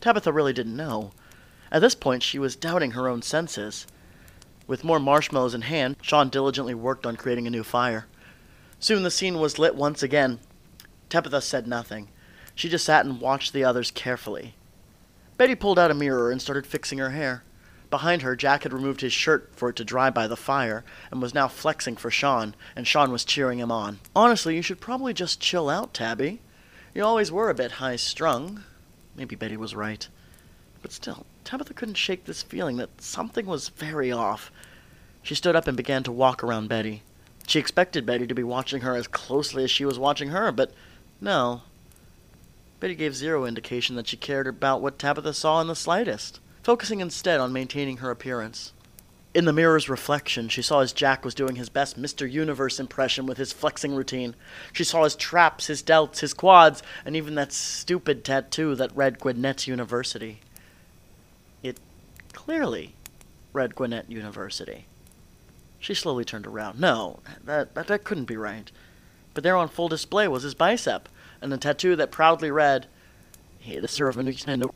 Tabitha 0.00 0.32
really 0.32 0.52
didn't 0.52 0.76
know. 0.76 1.12
At 1.70 1.80
this 1.80 1.94
point, 1.94 2.22
she 2.22 2.38
was 2.38 2.56
doubting 2.56 2.92
her 2.92 3.08
own 3.08 3.22
senses. 3.22 3.86
With 4.66 4.84
more 4.84 5.00
marshmallows 5.00 5.54
in 5.54 5.62
hand, 5.62 5.96
Sean 6.02 6.28
diligently 6.28 6.74
worked 6.74 7.06
on 7.06 7.16
creating 7.16 7.46
a 7.46 7.50
new 7.50 7.64
fire. 7.64 8.06
Soon 8.78 9.02
the 9.02 9.10
scene 9.10 9.38
was 9.38 9.58
lit 9.58 9.74
once 9.74 10.02
again. 10.02 10.38
Tabitha 11.08 11.40
said 11.40 11.66
nothing. 11.66 12.08
She 12.54 12.68
just 12.68 12.84
sat 12.84 13.04
and 13.04 13.20
watched 13.20 13.52
the 13.52 13.64
others 13.64 13.90
carefully. 13.90 14.54
Betty 15.36 15.54
pulled 15.54 15.78
out 15.78 15.90
a 15.90 15.94
mirror 15.94 16.30
and 16.30 16.40
started 16.40 16.66
fixing 16.66 16.98
her 16.98 17.10
hair. 17.10 17.42
Behind 17.90 18.22
her, 18.22 18.34
Jack 18.34 18.62
had 18.62 18.72
removed 18.72 19.02
his 19.02 19.12
shirt 19.12 19.50
for 19.54 19.68
it 19.68 19.76
to 19.76 19.84
dry 19.84 20.08
by 20.08 20.26
the 20.26 20.36
fire 20.36 20.82
and 21.10 21.20
was 21.20 21.34
now 21.34 21.46
flexing 21.46 21.96
for 21.96 22.10
Sean, 22.10 22.54
and 22.74 22.86
Sean 22.86 23.12
was 23.12 23.24
cheering 23.24 23.58
him 23.58 23.70
on. 23.70 23.98
Honestly, 24.16 24.56
you 24.56 24.62
should 24.62 24.80
probably 24.80 25.12
just 25.12 25.40
chill 25.40 25.68
out, 25.68 25.92
Tabby. 25.92 26.40
You 26.94 27.04
always 27.04 27.30
were 27.30 27.50
a 27.50 27.54
bit 27.54 27.72
high 27.72 27.96
strung. 27.96 28.64
Maybe 29.14 29.36
Betty 29.36 29.58
was 29.58 29.74
right. 29.74 30.08
But 30.80 30.92
still, 30.92 31.26
Tabitha 31.44 31.74
couldn't 31.74 31.94
shake 31.94 32.24
this 32.24 32.42
feeling 32.42 32.76
that 32.78 33.00
something 33.00 33.44
was 33.44 33.68
very 33.68 34.10
off. 34.10 34.50
She 35.22 35.34
stood 35.34 35.54
up 35.54 35.68
and 35.68 35.76
began 35.76 36.02
to 36.04 36.12
walk 36.12 36.42
around 36.42 36.68
Betty. 36.68 37.02
She 37.46 37.58
expected 37.58 38.06
Betty 38.06 38.26
to 38.26 38.34
be 38.34 38.42
watching 38.42 38.80
her 38.82 38.96
as 38.96 39.06
closely 39.06 39.64
as 39.64 39.70
she 39.70 39.84
was 39.84 39.98
watching 39.98 40.30
her, 40.30 40.50
but 40.50 40.72
no. 41.20 41.62
Betty 42.82 42.96
gave 42.96 43.14
zero 43.14 43.44
indication 43.44 43.94
that 43.94 44.08
she 44.08 44.16
cared 44.16 44.48
about 44.48 44.82
what 44.82 44.98
Tabitha 44.98 45.34
saw 45.34 45.60
in 45.60 45.68
the 45.68 45.76
slightest, 45.76 46.40
focusing 46.64 46.98
instead 46.98 47.38
on 47.38 47.52
maintaining 47.52 47.98
her 47.98 48.10
appearance. 48.10 48.72
In 49.34 49.44
the 49.44 49.52
mirror's 49.52 49.88
reflection, 49.88 50.48
she 50.48 50.62
saw 50.62 50.80
as 50.80 50.92
Jack 50.92 51.24
was 51.24 51.32
doing 51.32 51.54
his 51.54 51.68
best 51.68 51.96
Mr. 51.96 52.28
Universe 52.28 52.80
impression 52.80 53.24
with 53.24 53.38
his 53.38 53.52
flexing 53.52 53.94
routine. 53.94 54.34
She 54.72 54.82
saw 54.82 55.04
his 55.04 55.14
traps, 55.14 55.68
his 55.68 55.80
delts, 55.80 56.18
his 56.18 56.34
quads, 56.34 56.82
and 57.04 57.14
even 57.14 57.36
that 57.36 57.52
stupid 57.52 58.24
tattoo 58.24 58.74
that 58.74 58.96
read 58.96 59.20
Gwinnett 59.20 59.68
University. 59.68 60.40
It 61.62 61.78
clearly 62.32 62.96
read 63.52 63.76
Gwinnett 63.76 64.10
University. 64.10 64.86
She 65.78 65.94
slowly 65.94 66.24
turned 66.24 66.48
around. 66.48 66.80
No, 66.80 67.20
that, 67.44 67.76
that, 67.76 67.86
that 67.86 68.02
couldn't 68.02 68.24
be 68.24 68.36
right. 68.36 68.72
But 69.34 69.44
there 69.44 69.56
on 69.56 69.68
full 69.68 69.88
display 69.88 70.26
was 70.26 70.42
his 70.42 70.56
bicep, 70.56 71.08
and 71.42 71.52
a 71.52 71.58
tattoo 71.58 71.96
that 71.96 72.10
proudly 72.10 72.50
read, 72.50 72.86
He 73.58 73.78
the 73.78 73.88
servant 73.88 74.28
Nintendo. 74.28 74.72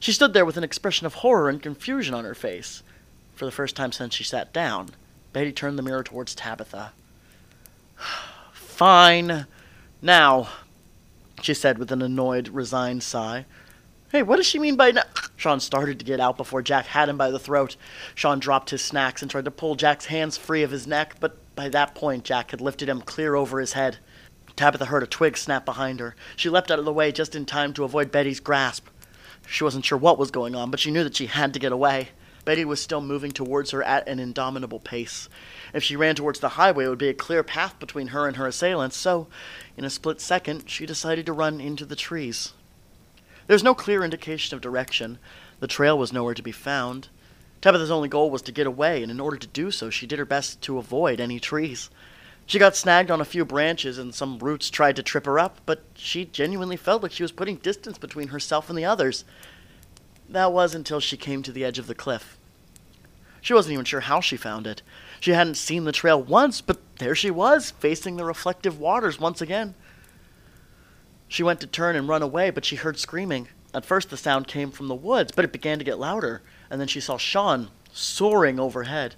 She 0.00 0.12
stood 0.12 0.32
there 0.32 0.44
with 0.44 0.56
an 0.56 0.64
expression 0.64 1.06
of 1.06 1.14
horror 1.14 1.48
and 1.48 1.62
confusion 1.62 2.14
on 2.14 2.24
her 2.24 2.34
face. 2.34 2.82
For 3.34 3.44
the 3.44 3.52
first 3.52 3.76
time 3.76 3.92
since 3.92 4.14
she 4.14 4.24
sat 4.24 4.52
down, 4.52 4.90
Betty 5.32 5.52
turned 5.52 5.78
the 5.78 5.82
mirror 5.82 6.02
towards 6.02 6.34
Tabitha. 6.34 6.92
Fine. 8.52 9.46
Now, 10.02 10.48
she 11.42 11.54
said 11.54 11.78
with 11.78 11.92
an 11.92 12.02
annoyed, 12.02 12.48
resigned 12.48 13.02
sigh. 13.02 13.44
Hey, 14.10 14.22
what 14.22 14.36
does 14.36 14.46
she 14.46 14.58
mean 14.58 14.76
by 14.76 14.92
now? 14.92 15.02
Sean 15.36 15.60
started 15.60 15.98
to 15.98 16.04
get 16.04 16.20
out 16.20 16.36
before 16.36 16.62
Jack 16.62 16.86
had 16.86 17.08
him 17.08 17.18
by 17.18 17.30
the 17.30 17.38
throat. 17.38 17.76
Sean 18.14 18.38
dropped 18.38 18.70
his 18.70 18.82
snacks 18.82 19.20
and 19.20 19.30
tried 19.30 19.44
to 19.44 19.50
pull 19.50 19.74
Jack's 19.74 20.06
hands 20.06 20.38
free 20.38 20.62
of 20.62 20.70
his 20.70 20.86
neck, 20.86 21.16
but 21.20 21.36
by 21.54 21.68
that 21.68 21.94
point 21.94 22.24
Jack 22.24 22.52
had 22.52 22.60
lifted 22.60 22.88
him 22.88 23.02
clear 23.02 23.34
over 23.34 23.60
his 23.60 23.74
head. 23.74 23.98
Tabitha 24.56 24.86
heard 24.86 25.02
a 25.02 25.06
twig 25.06 25.36
snap 25.36 25.64
behind 25.64 26.00
her. 26.00 26.16
She 26.34 26.48
leapt 26.48 26.70
out 26.70 26.78
of 26.78 26.84
the 26.84 26.92
way 26.92 27.12
just 27.12 27.34
in 27.34 27.44
time 27.44 27.72
to 27.74 27.84
avoid 27.84 28.10
Betty's 28.10 28.40
grasp. 28.40 28.86
She 29.46 29.62
wasn't 29.62 29.84
sure 29.84 29.98
what 29.98 30.18
was 30.18 30.30
going 30.30 30.54
on, 30.54 30.70
but 30.70 30.80
she 30.80 30.90
knew 30.90 31.04
that 31.04 31.16
she 31.16 31.26
had 31.26 31.52
to 31.52 31.60
get 31.60 31.72
away. 31.72 32.08
Betty 32.46 32.64
was 32.64 32.80
still 32.80 33.00
moving 33.00 33.32
towards 33.32 33.72
her 33.72 33.82
at 33.82 34.08
an 34.08 34.18
indomitable 34.18 34.80
pace. 34.80 35.28
If 35.74 35.82
she 35.82 35.96
ran 35.96 36.14
towards 36.14 36.40
the 36.40 36.50
highway, 36.50 36.86
it 36.86 36.88
would 36.88 36.96
be 36.96 37.08
a 37.08 37.14
clear 37.14 37.42
path 37.42 37.78
between 37.78 38.08
her 38.08 38.26
and 38.26 38.36
her 38.36 38.46
assailants, 38.46 38.96
so, 38.96 39.26
in 39.76 39.84
a 39.84 39.90
split 39.90 40.20
second, 40.20 40.70
she 40.70 40.86
decided 40.86 41.26
to 41.26 41.32
run 41.32 41.60
into 41.60 41.84
the 41.84 41.96
trees. 41.96 42.52
There 43.46 43.54
was 43.54 43.64
no 43.64 43.74
clear 43.74 44.04
indication 44.04 44.54
of 44.54 44.60
direction. 44.60 45.18
The 45.60 45.66
trail 45.66 45.98
was 45.98 46.12
nowhere 46.12 46.34
to 46.34 46.42
be 46.42 46.52
found. 46.52 47.08
Tabitha's 47.60 47.90
only 47.90 48.08
goal 48.08 48.30
was 48.30 48.42
to 48.42 48.52
get 48.52 48.66
away, 48.66 49.02
and 49.02 49.10
in 49.10 49.20
order 49.20 49.36
to 49.36 49.46
do 49.48 49.70
so, 49.70 49.90
she 49.90 50.06
did 50.06 50.18
her 50.18 50.24
best 50.24 50.60
to 50.62 50.78
avoid 50.78 51.20
any 51.20 51.40
trees. 51.40 51.90
She 52.46 52.60
got 52.60 52.76
snagged 52.76 53.10
on 53.10 53.20
a 53.20 53.24
few 53.24 53.44
branches, 53.44 53.98
and 53.98 54.14
some 54.14 54.38
roots 54.38 54.70
tried 54.70 54.94
to 54.96 55.02
trip 55.02 55.26
her 55.26 55.38
up, 55.38 55.58
but 55.66 55.82
she 55.94 56.24
genuinely 56.24 56.76
felt 56.76 57.02
like 57.02 57.10
she 57.10 57.24
was 57.24 57.32
putting 57.32 57.56
distance 57.56 57.98
between 57.98 58.28
herself 58.28 58.70
and 58.70 58.78
the 58.78 58.84
others. 58.84 59.24
That 60.28 60.52
was 60.52 60.72
until 60.74 61.00
she 61.00 61.16
came 61.16 61.42
to 61.42 61.52
the 61.52 61.64
edge 61.64 61.80
of 61.80 61.88
the 61.88 61.94
cliff. 61.94 62.38
She 63.40 63.52
wasn't 63.52 63.74
even 63.74 63.84
sure 63.84 64.00
how 64.00 64.20
she 64.20 64.36
found 64.36 64.66
it. 64.66 64.82
She 65.18 65.32
hadn't 65.32 65.56
seen 65.56 65.84
the 65.84 65.92
trail 65.92 66.22
once, 66.22 66.60
but 66.60 66.78
there 66.98 67.16
she 67.16 67.30
was, 67.30 67.72
facing 67.72 68.16
the 68.16 68.24
reflective 68.24 68.78
waters 68.78 69.18
once 69.18 69.40
again. 69.40 69.74
She 71.28 71.42
went 71.42 71.60
to 71.60 71.66
turn 71.66 71.96
and 71.96 72.08
run 72.08 72.22
away, 72.22 72.50
but 72.50 72.64
she 72.64 72.76
heard 72.76 72.98
screaming. 72.98 73.48
At 73.74 73.84
first, 73.84 74.10
the 74.10 74.16
sound 74.16 74.46
came 74.46 74.70
from 74.70 74.86
the 74.86 74.94
woods, 74.94 75.32
but 75.34 75.44
it 75.44 75.52
began 75.52 75.78
to 75.78 75.84
get 75.84 75.98
louder, 75.98 76.42
and 76.70 76.80
then 76.80 76.88
she 76.88 77.00
saw 77.00 77.18
Sean 77.18 77.70
soaring 77.92 78.60
overhead. 78.60 79.16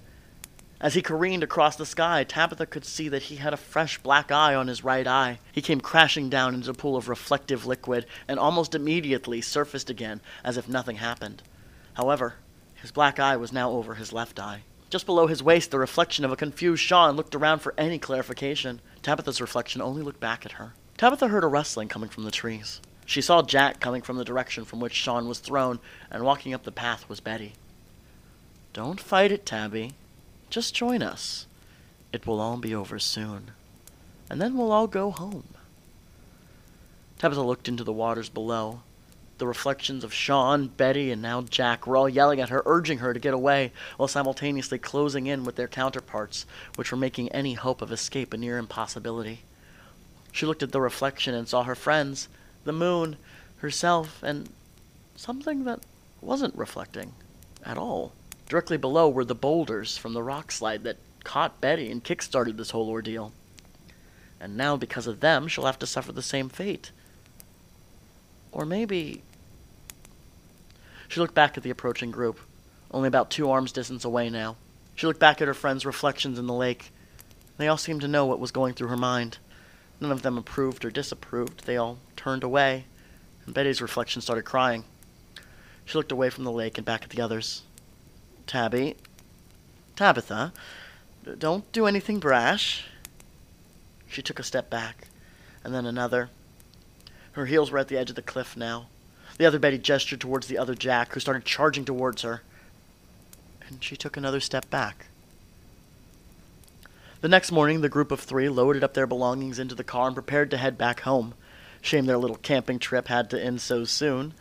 As 0.81 0.93
he 0.93 1.01
careened 1.01 1.43
across 1.43 1.75
the 1.75 1.85
sky, 1.85 2.23
Tabitha 2.23 2.65
could 2.65 2.85
see 2.85 3.09
that 3.09 3.23
he 3.23 3.35
had 3.35 3.53
a 3.53 3.57
fresh 3.57 3.97
black 3.97 4.31
eye 4.31 4.55
on 4.55 4.67
his 4.67 4.83
right 4.83 5.05
eye. 5.05 5.39
He 5.51 5.61
came 5.61 5.81
crashing 5.81 6.29
down 6.29 6.53
into 6.53 6.69
a 6.69 6.73
pool 6.73 6.95
of 6.95 7.09
reflective 7.09 7.65
liquid 7.65 8.05
and 8.29 8.39
almost 8.39 8.73
immediately 8.73 9.41
surfaced 9.41 9.89
again 9.89 10.21
as 10.41 10.55
if 10.55 10.69
nothing 10.69 10.95
happened. 10.95 11.43
However, 11.95 12.35
his 12.75 12.91
black 12.91 13.19
eye 13.19 13.35
was 13.35 13.51
now 13.51 13.71
over 13.71 13.95
his 13.95 14.13
left 14.13 14.39
eye. 14.39 14.63
Just 14.89 15.05
below 15.05 15.27
his 15.27 15.43
waist, 15.43 15.69
the 15.69 15.77
reflection 15.77 16.23
of 16.23 16.31
a 16.31 16.37
confused 16.37 16.81
Sean 16.81 17.17
looked 17.17 17.35
around 17.35 17.59
for 17.59 17.73
any 17.77 17.99
clarification. 17.99 18.79
Tabitha's 19.01 19.41
reflection 19.41 19.81
only 19.81 20.01
looked 20.01 20.21
back 20.21 20.45
at 20.45 20.53
her. 20.53 20.73
Tabitha 20.97 21.27
heard 21.27 21.43
a 21.43 21.47
rustling 21.47 21.89
coming 21.89 22.09
from 22.09 22.23
the 22.23 22.31
trees. 22.31 22.79
She 23.05 23.21
saw 23.21 23.41
Jack 23.41 23.81
coming 23.81 24.01
from 24.01 24.17
the 24.17 24.25
direction 24.25 24.63
from 24.63 24.79
which 24.79 24.93
Sean 24.93 25.27
was 25.27 25.39
thrown, 25.39 25.79
and 26.09 26.23
walking 26.23 26.53
up 26.53 26.63
the 26.63 26.71
path 26.71 27.09
was 27.09 27.19
Betty. 27.19 27.53
Don't 28.71 28.99
fight 28.99 29.31
it, 29.31 29.45
Tabby, 29.45 29.93
just 30.49 30.75
join 30.75 31.01
us. 31.01 31.45
It 32.11 32.25
will 32.25 32.39
all 32.39 32.57
be 32.57 32.73
over 32.73 32.99
soon. 32.99 33.51
And 34.29 34.41
then 34.41 34.57
we'll 34.57 34.71
all 34.71 34.87
go 34.87 35.11
home. 35.11 35.43
Tabitha 37.17 37.41
looked 37.41 37.67
into 37.67 37.83
the 37.83 37.93
waters 37.93 38.29
below. 38.29 38.81
The 39.39 39.47
reflections 39.47 40.03
of 40.03 40.13
Sean, 40.13 40.67
Betty, 40.67 41.11
and 41.11 41.21
now 41.21 41.41
Jack 41.41 41.87
were 41.87 41.95
all 41.95 42.09
yelling 42.09 42.41
at 42.41 42.49
her, 42.49 42.61
urging 42.65 42.97
her 42.99 43.13
to 43.13 43.19
get 43.19 43.33
away, 43.33 43.71
while 43.97 44.07
simultaneously 44.07 44.77
closing 44.77 45.27
in 45.27 45.45
with 45.45 45.55
their 45.55 45.67
counterparts, 45.67 46.45
which 46.75 46.91
were 46.91 46.97
making 46.97 47.29
any 47.29 47.53
hope 47.53 47.81
of 47.81 47.91
escape 47.91 48.33
a 48.33 48.37
near 48.37 48.57
impossibility. 48.57 49.41
She 50.31 50.45
looked 50.45 50.63
at 50.63 50.71
the 50.71 50.81
reflection 50.81 51.33
and 51.33 51.47
saw 51.47 51.63
her 51.63 51.75
friends, 51.75 52.27
the 52.65 52.73
moon, 52.73 53.17
herself, 53.57 54.21
and 54.23 54.49
something 55.15 55.63
that 55.63 55.79
wasn't 56.21 56.55
reflecting 56.55 57.13
at 57.65 57.77
all. 57.77 58.13
Directly 58.49 58.77
below 58.77 59.07
were 59.07 59.23
the 59.23 59.35
boulders 59.35 59.95
from 59.95 60.13
the 60.13 60.23
rock 60.23 60.51
slide 60.51 60.83
that 60.83 60.97
caught 61.23 61.61
Betty 61.61 61.91
and 61.91 62.03
kick-started 62.03 62.57
this 62.57 62.71
whole 62.71 62.89
ordeal. 62.89 63.31
And 64.39 64.57
now, 64.57 64.75
because 64.75 65.05
of 65.05 65.19
them, 65.19 65.47
she'll 65.47 65.67
have 65.67 65.77
to 65.79 65.87
suffer 65.87 66.11
the 66.11 66.23
same 66.23 66.49
fate. 66.49 66.91
Or 68.51 68.65
maybe... 68.65 69.21
She 71.07 71.19
looked 71.19 71.35
back 71.35 71.57
at 71.57 71.63
the 71.63 71.69
approaching 71.69 72.09
group, 72.09 72.39
only 72.89 73.07
about 73.07 73.29
two 73.29 73.51
arms' 73.51 73.71
distance 73.71 74.03
away 74.03 74.29
now. 74.31 74.55
She 74.95 75.05
looked 75.05 75.19
back 75.19 75.41
at 75.41 75.47
her 75.47 75.53
friends' 75.53 75.85
reflections 75.85 76.39
in 76.39 76.47
the 76.47 76.53
lake. 76.53 76.91
They 77.57 77.67
all 77.67 77.77
seemed 77.77 78.01
to 78.01 78.07
know 78.07 78.25
what 78.25 78.39
was 78.39 78.51
going 78.51 78.73
through 78.73 78.87
her 78.87 78.97
mind. 78.97 79.37
None 79.99 80.11
of 80.11 80.23
them 80.23 80.37
approved 80.37 80.83
or 80.85 80.89
disapproved. 80.89 81.65
They 81.65 81.77
all 81.77 81.99
turned 82.15 82.43
away, 82.43 82.85
and 83.45 83.53
Betty's 83.53 83.81
reflection 83.81 84.21
started 84.21 84.43
crying. 84.43 84.85
She 85.85 85.97
looked 85.97 86.11
away 86.11 86.31
from 86.31 86.45
the 86.45 86.51
lake 86.51 86.77
and 86.77 86.85
back 86.85 87.03
at 87.03 87.09
the 87.09 87.21
others. 87.21 87.63
Tabby. 88.49 88.95
Tabitha. 89.95 90.51
Don't 91.37 91.71
do 91.71 91.85
anything 91.85 92.19
brash. 92.19 92.87
She 94.07 94.23
took 94.23 94.39
a 94.39 94.43
step 94.43 94.71
back, 94.71 95.07
and 95.63 95.71
then 95.71 95.85
another. 95.85 96.31
Her 97.33 97.45
heels 97.45 97.69
were 97.69 97.77
at 97.77 97.89
the 97.89 97.97
edge 97.97 98.09
of 98.09 98.15
the 98.15 98.23
cliff 98.23 98.57
now. 98.57 98.87
The 99.37 99.45
other 99.45 99.59
Betty 99.59 99.77
gestured 99.77 100.19
towards 100.19 100.47
the 100.47 100.57
other 100.57 100.73
Jack, 100.73 101.13
who 101.13 101.19
started 101.19 101.45
charging 101.45 101.85
towards 101.85 102.23
her. 102.23 102.41
And 103.67 103.83
she 103.83 103.95
took 103.95 104.17
another 104.17 104.39
step 104.39 104.67
back. 104.71 105.05
The 107.21 107.27
next 107.27 107.51
morning, 107.51 107.81
the 107.81 107.87
group 107.87 108.11
of 108.11 108.19
three 108.19 108.49
loaded 108.49 108.83
up 108.83 108.95
their 108.95 109.05
belongings 109.05 109.59
into 109.59 109.75
the 109.75 109.83
car 109.83 110.07
and 110.07 110.15
prepared 110.15 110.49
to 110.49 110.57
head 110.57 110.75
back 110.75 111.01
home. 111.01 111.35
Shame 111.81 112.07
their 112.07 112.17
little 112.17 112.37
camping 112.37 112.79
trip 112.79 113.09
had 113.09 113.29
to 113.29 113.39
end 113.39 113.61
so 113.61 113.85
soon. 113.85 114.33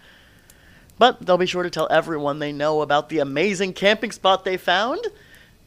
But 0.98 1.24
they'll 1.24 1.38
be 1.38 1.46
sure 1.46 1.62
to 1.62 1.70
tell 1.70 1.88
everyone 1.90 2.38
they 2.38 2.52
know 2.52 2.80
about 2.80 3.08
the 3.08 3.20
amazing 3.20 3.72
camping 3.72 4.10
spot 4.10 4.44
they 4.44 4.56
found. 4.56 5.06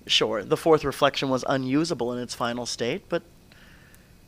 Sure, 0.06 0.44
the 0.44 0.58
fourth 0.58 0.84
reflection 0.84 1.30
was 1.30 1.46
unusable 1.48 2.12
in 2.12 2.20
its 2.20 2.36
final 2.36 2.65
state, 2.65 3.08
but 3.08 3.24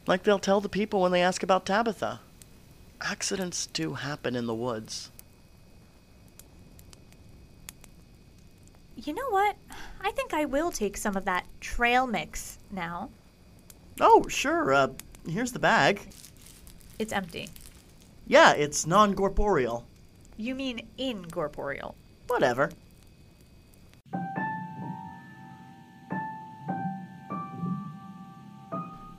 like 0.07 0.23
they'll 0.23 0.39
tell 0.39 0.61
the 0.61 0.69
people 0.69 1.01
when 1.01 1.11
they 1.11 1.21
ask 1.21 1.43
about 1.43 1.65
Tabitha, 1.65 2.19
accidents 3.01 3.65
do 3.67 3.95
happen 3.95 4.35
in 4.35 4.45
the 4.45 4.53
woods. 4.53 5.09
You 8.95 9.13
know 9.13 9.29
what? 9.29 9.55
I 10.01 10.11
think 10.11 10.33
I 10.33 10.45
will 10.45 10.71
take 10.71 10.95
some 10.95 11.17
of 11.17 11.25
that 11.25 11.45
trail 11.59 12.07
mix 12.07 12.59
now. 12.71 13.09
Oh, 13.99 14.27
sure. 14.27 14.73
Uh, 14.73 14.87
here's 15.27 15.51
the 15.51 15.59
bag. 15.59 16.01
It's 16.99 17.11
empty. 17.11 17.49
Yeah, 18.27 18.53
it's 18.53 18.85
non 18.85 19.15
corporeal. 19.15 19.85
You 20.37 20.55
mean 20.55 20.87
incorporeal. 20.97 21.95
Whatever. 22.27 22.71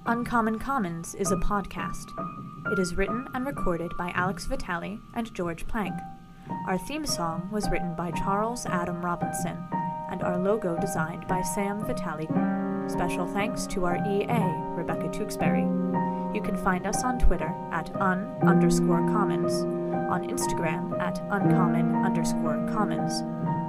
Uncommon 0.06 0.58
Commons 0.58 1.14
is 1.14 1.30
a 1.30 1.36
podcast. 1.36 2.10
It 2.72 2.78
is 2.78 2.94
written 2.96 3.26
and 3.32 3.46
recorded 3.46 3.92
by 3.96 4.10
Alex 4.14 4.46
Vitale 4.46 4.98
and 5.14 5.32
George 5.34 5.66
Plank. 5.66 5.94
Our 6.66 6.78
theme 6.78 7.06
song 7.06 7.48
was 7.50 7.70
written 7.70 7.94
by 7.94 8.10
Charles 8.10 8.66
Adam 8.66 9.00
Robinson, 9.00 9.56
and 10.10 10.22
our 10.22 10.38
logo 10.38 10.76
designed 10.78 11.26
by 11.26 11.42
Sam 11.42 11.84
Vitale. 11.86 12.28
Special 12.88 13.26
thanks 13.26 13.66
to 13.68 13.86
our 13.86 13.96
EA, 13.96 14.74
Rebecca 14.76 15.08
Tewksbury. 15.10 15.62
You 16.34 16.42
can 16.42 16.56
find 16.56 16.86
us 16.86 17.02
on 17.02 17.18
Twitter 17.18 17.54
at 17.72 17.94
un 17.96 18.24
underscore 18.42 19.06
commons, 19.10 19.64
on 20.10 20.28
Instagram 20.28 20.98
at 21.00 21.20
uncommon 21.30 21.94
underscore 22.04 22.66
commons, 22.72 23.22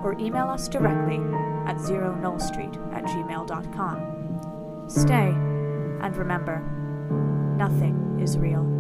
or 0.04 0.16
email 0.20 0.48
us 0.48 0.68
directly 0.68 1.20
at 1.68 1.80
zero 1.80 2.16
street 2.38 2.74
at 2.94 3.04
gmail.com. 3.06 4.86
Stay, 4.88 5.30
and 6.02 6.16
remember, 6.16 6.60
nothing 7.58 8.20
is 8.22 8.38
real. 8.38 8.75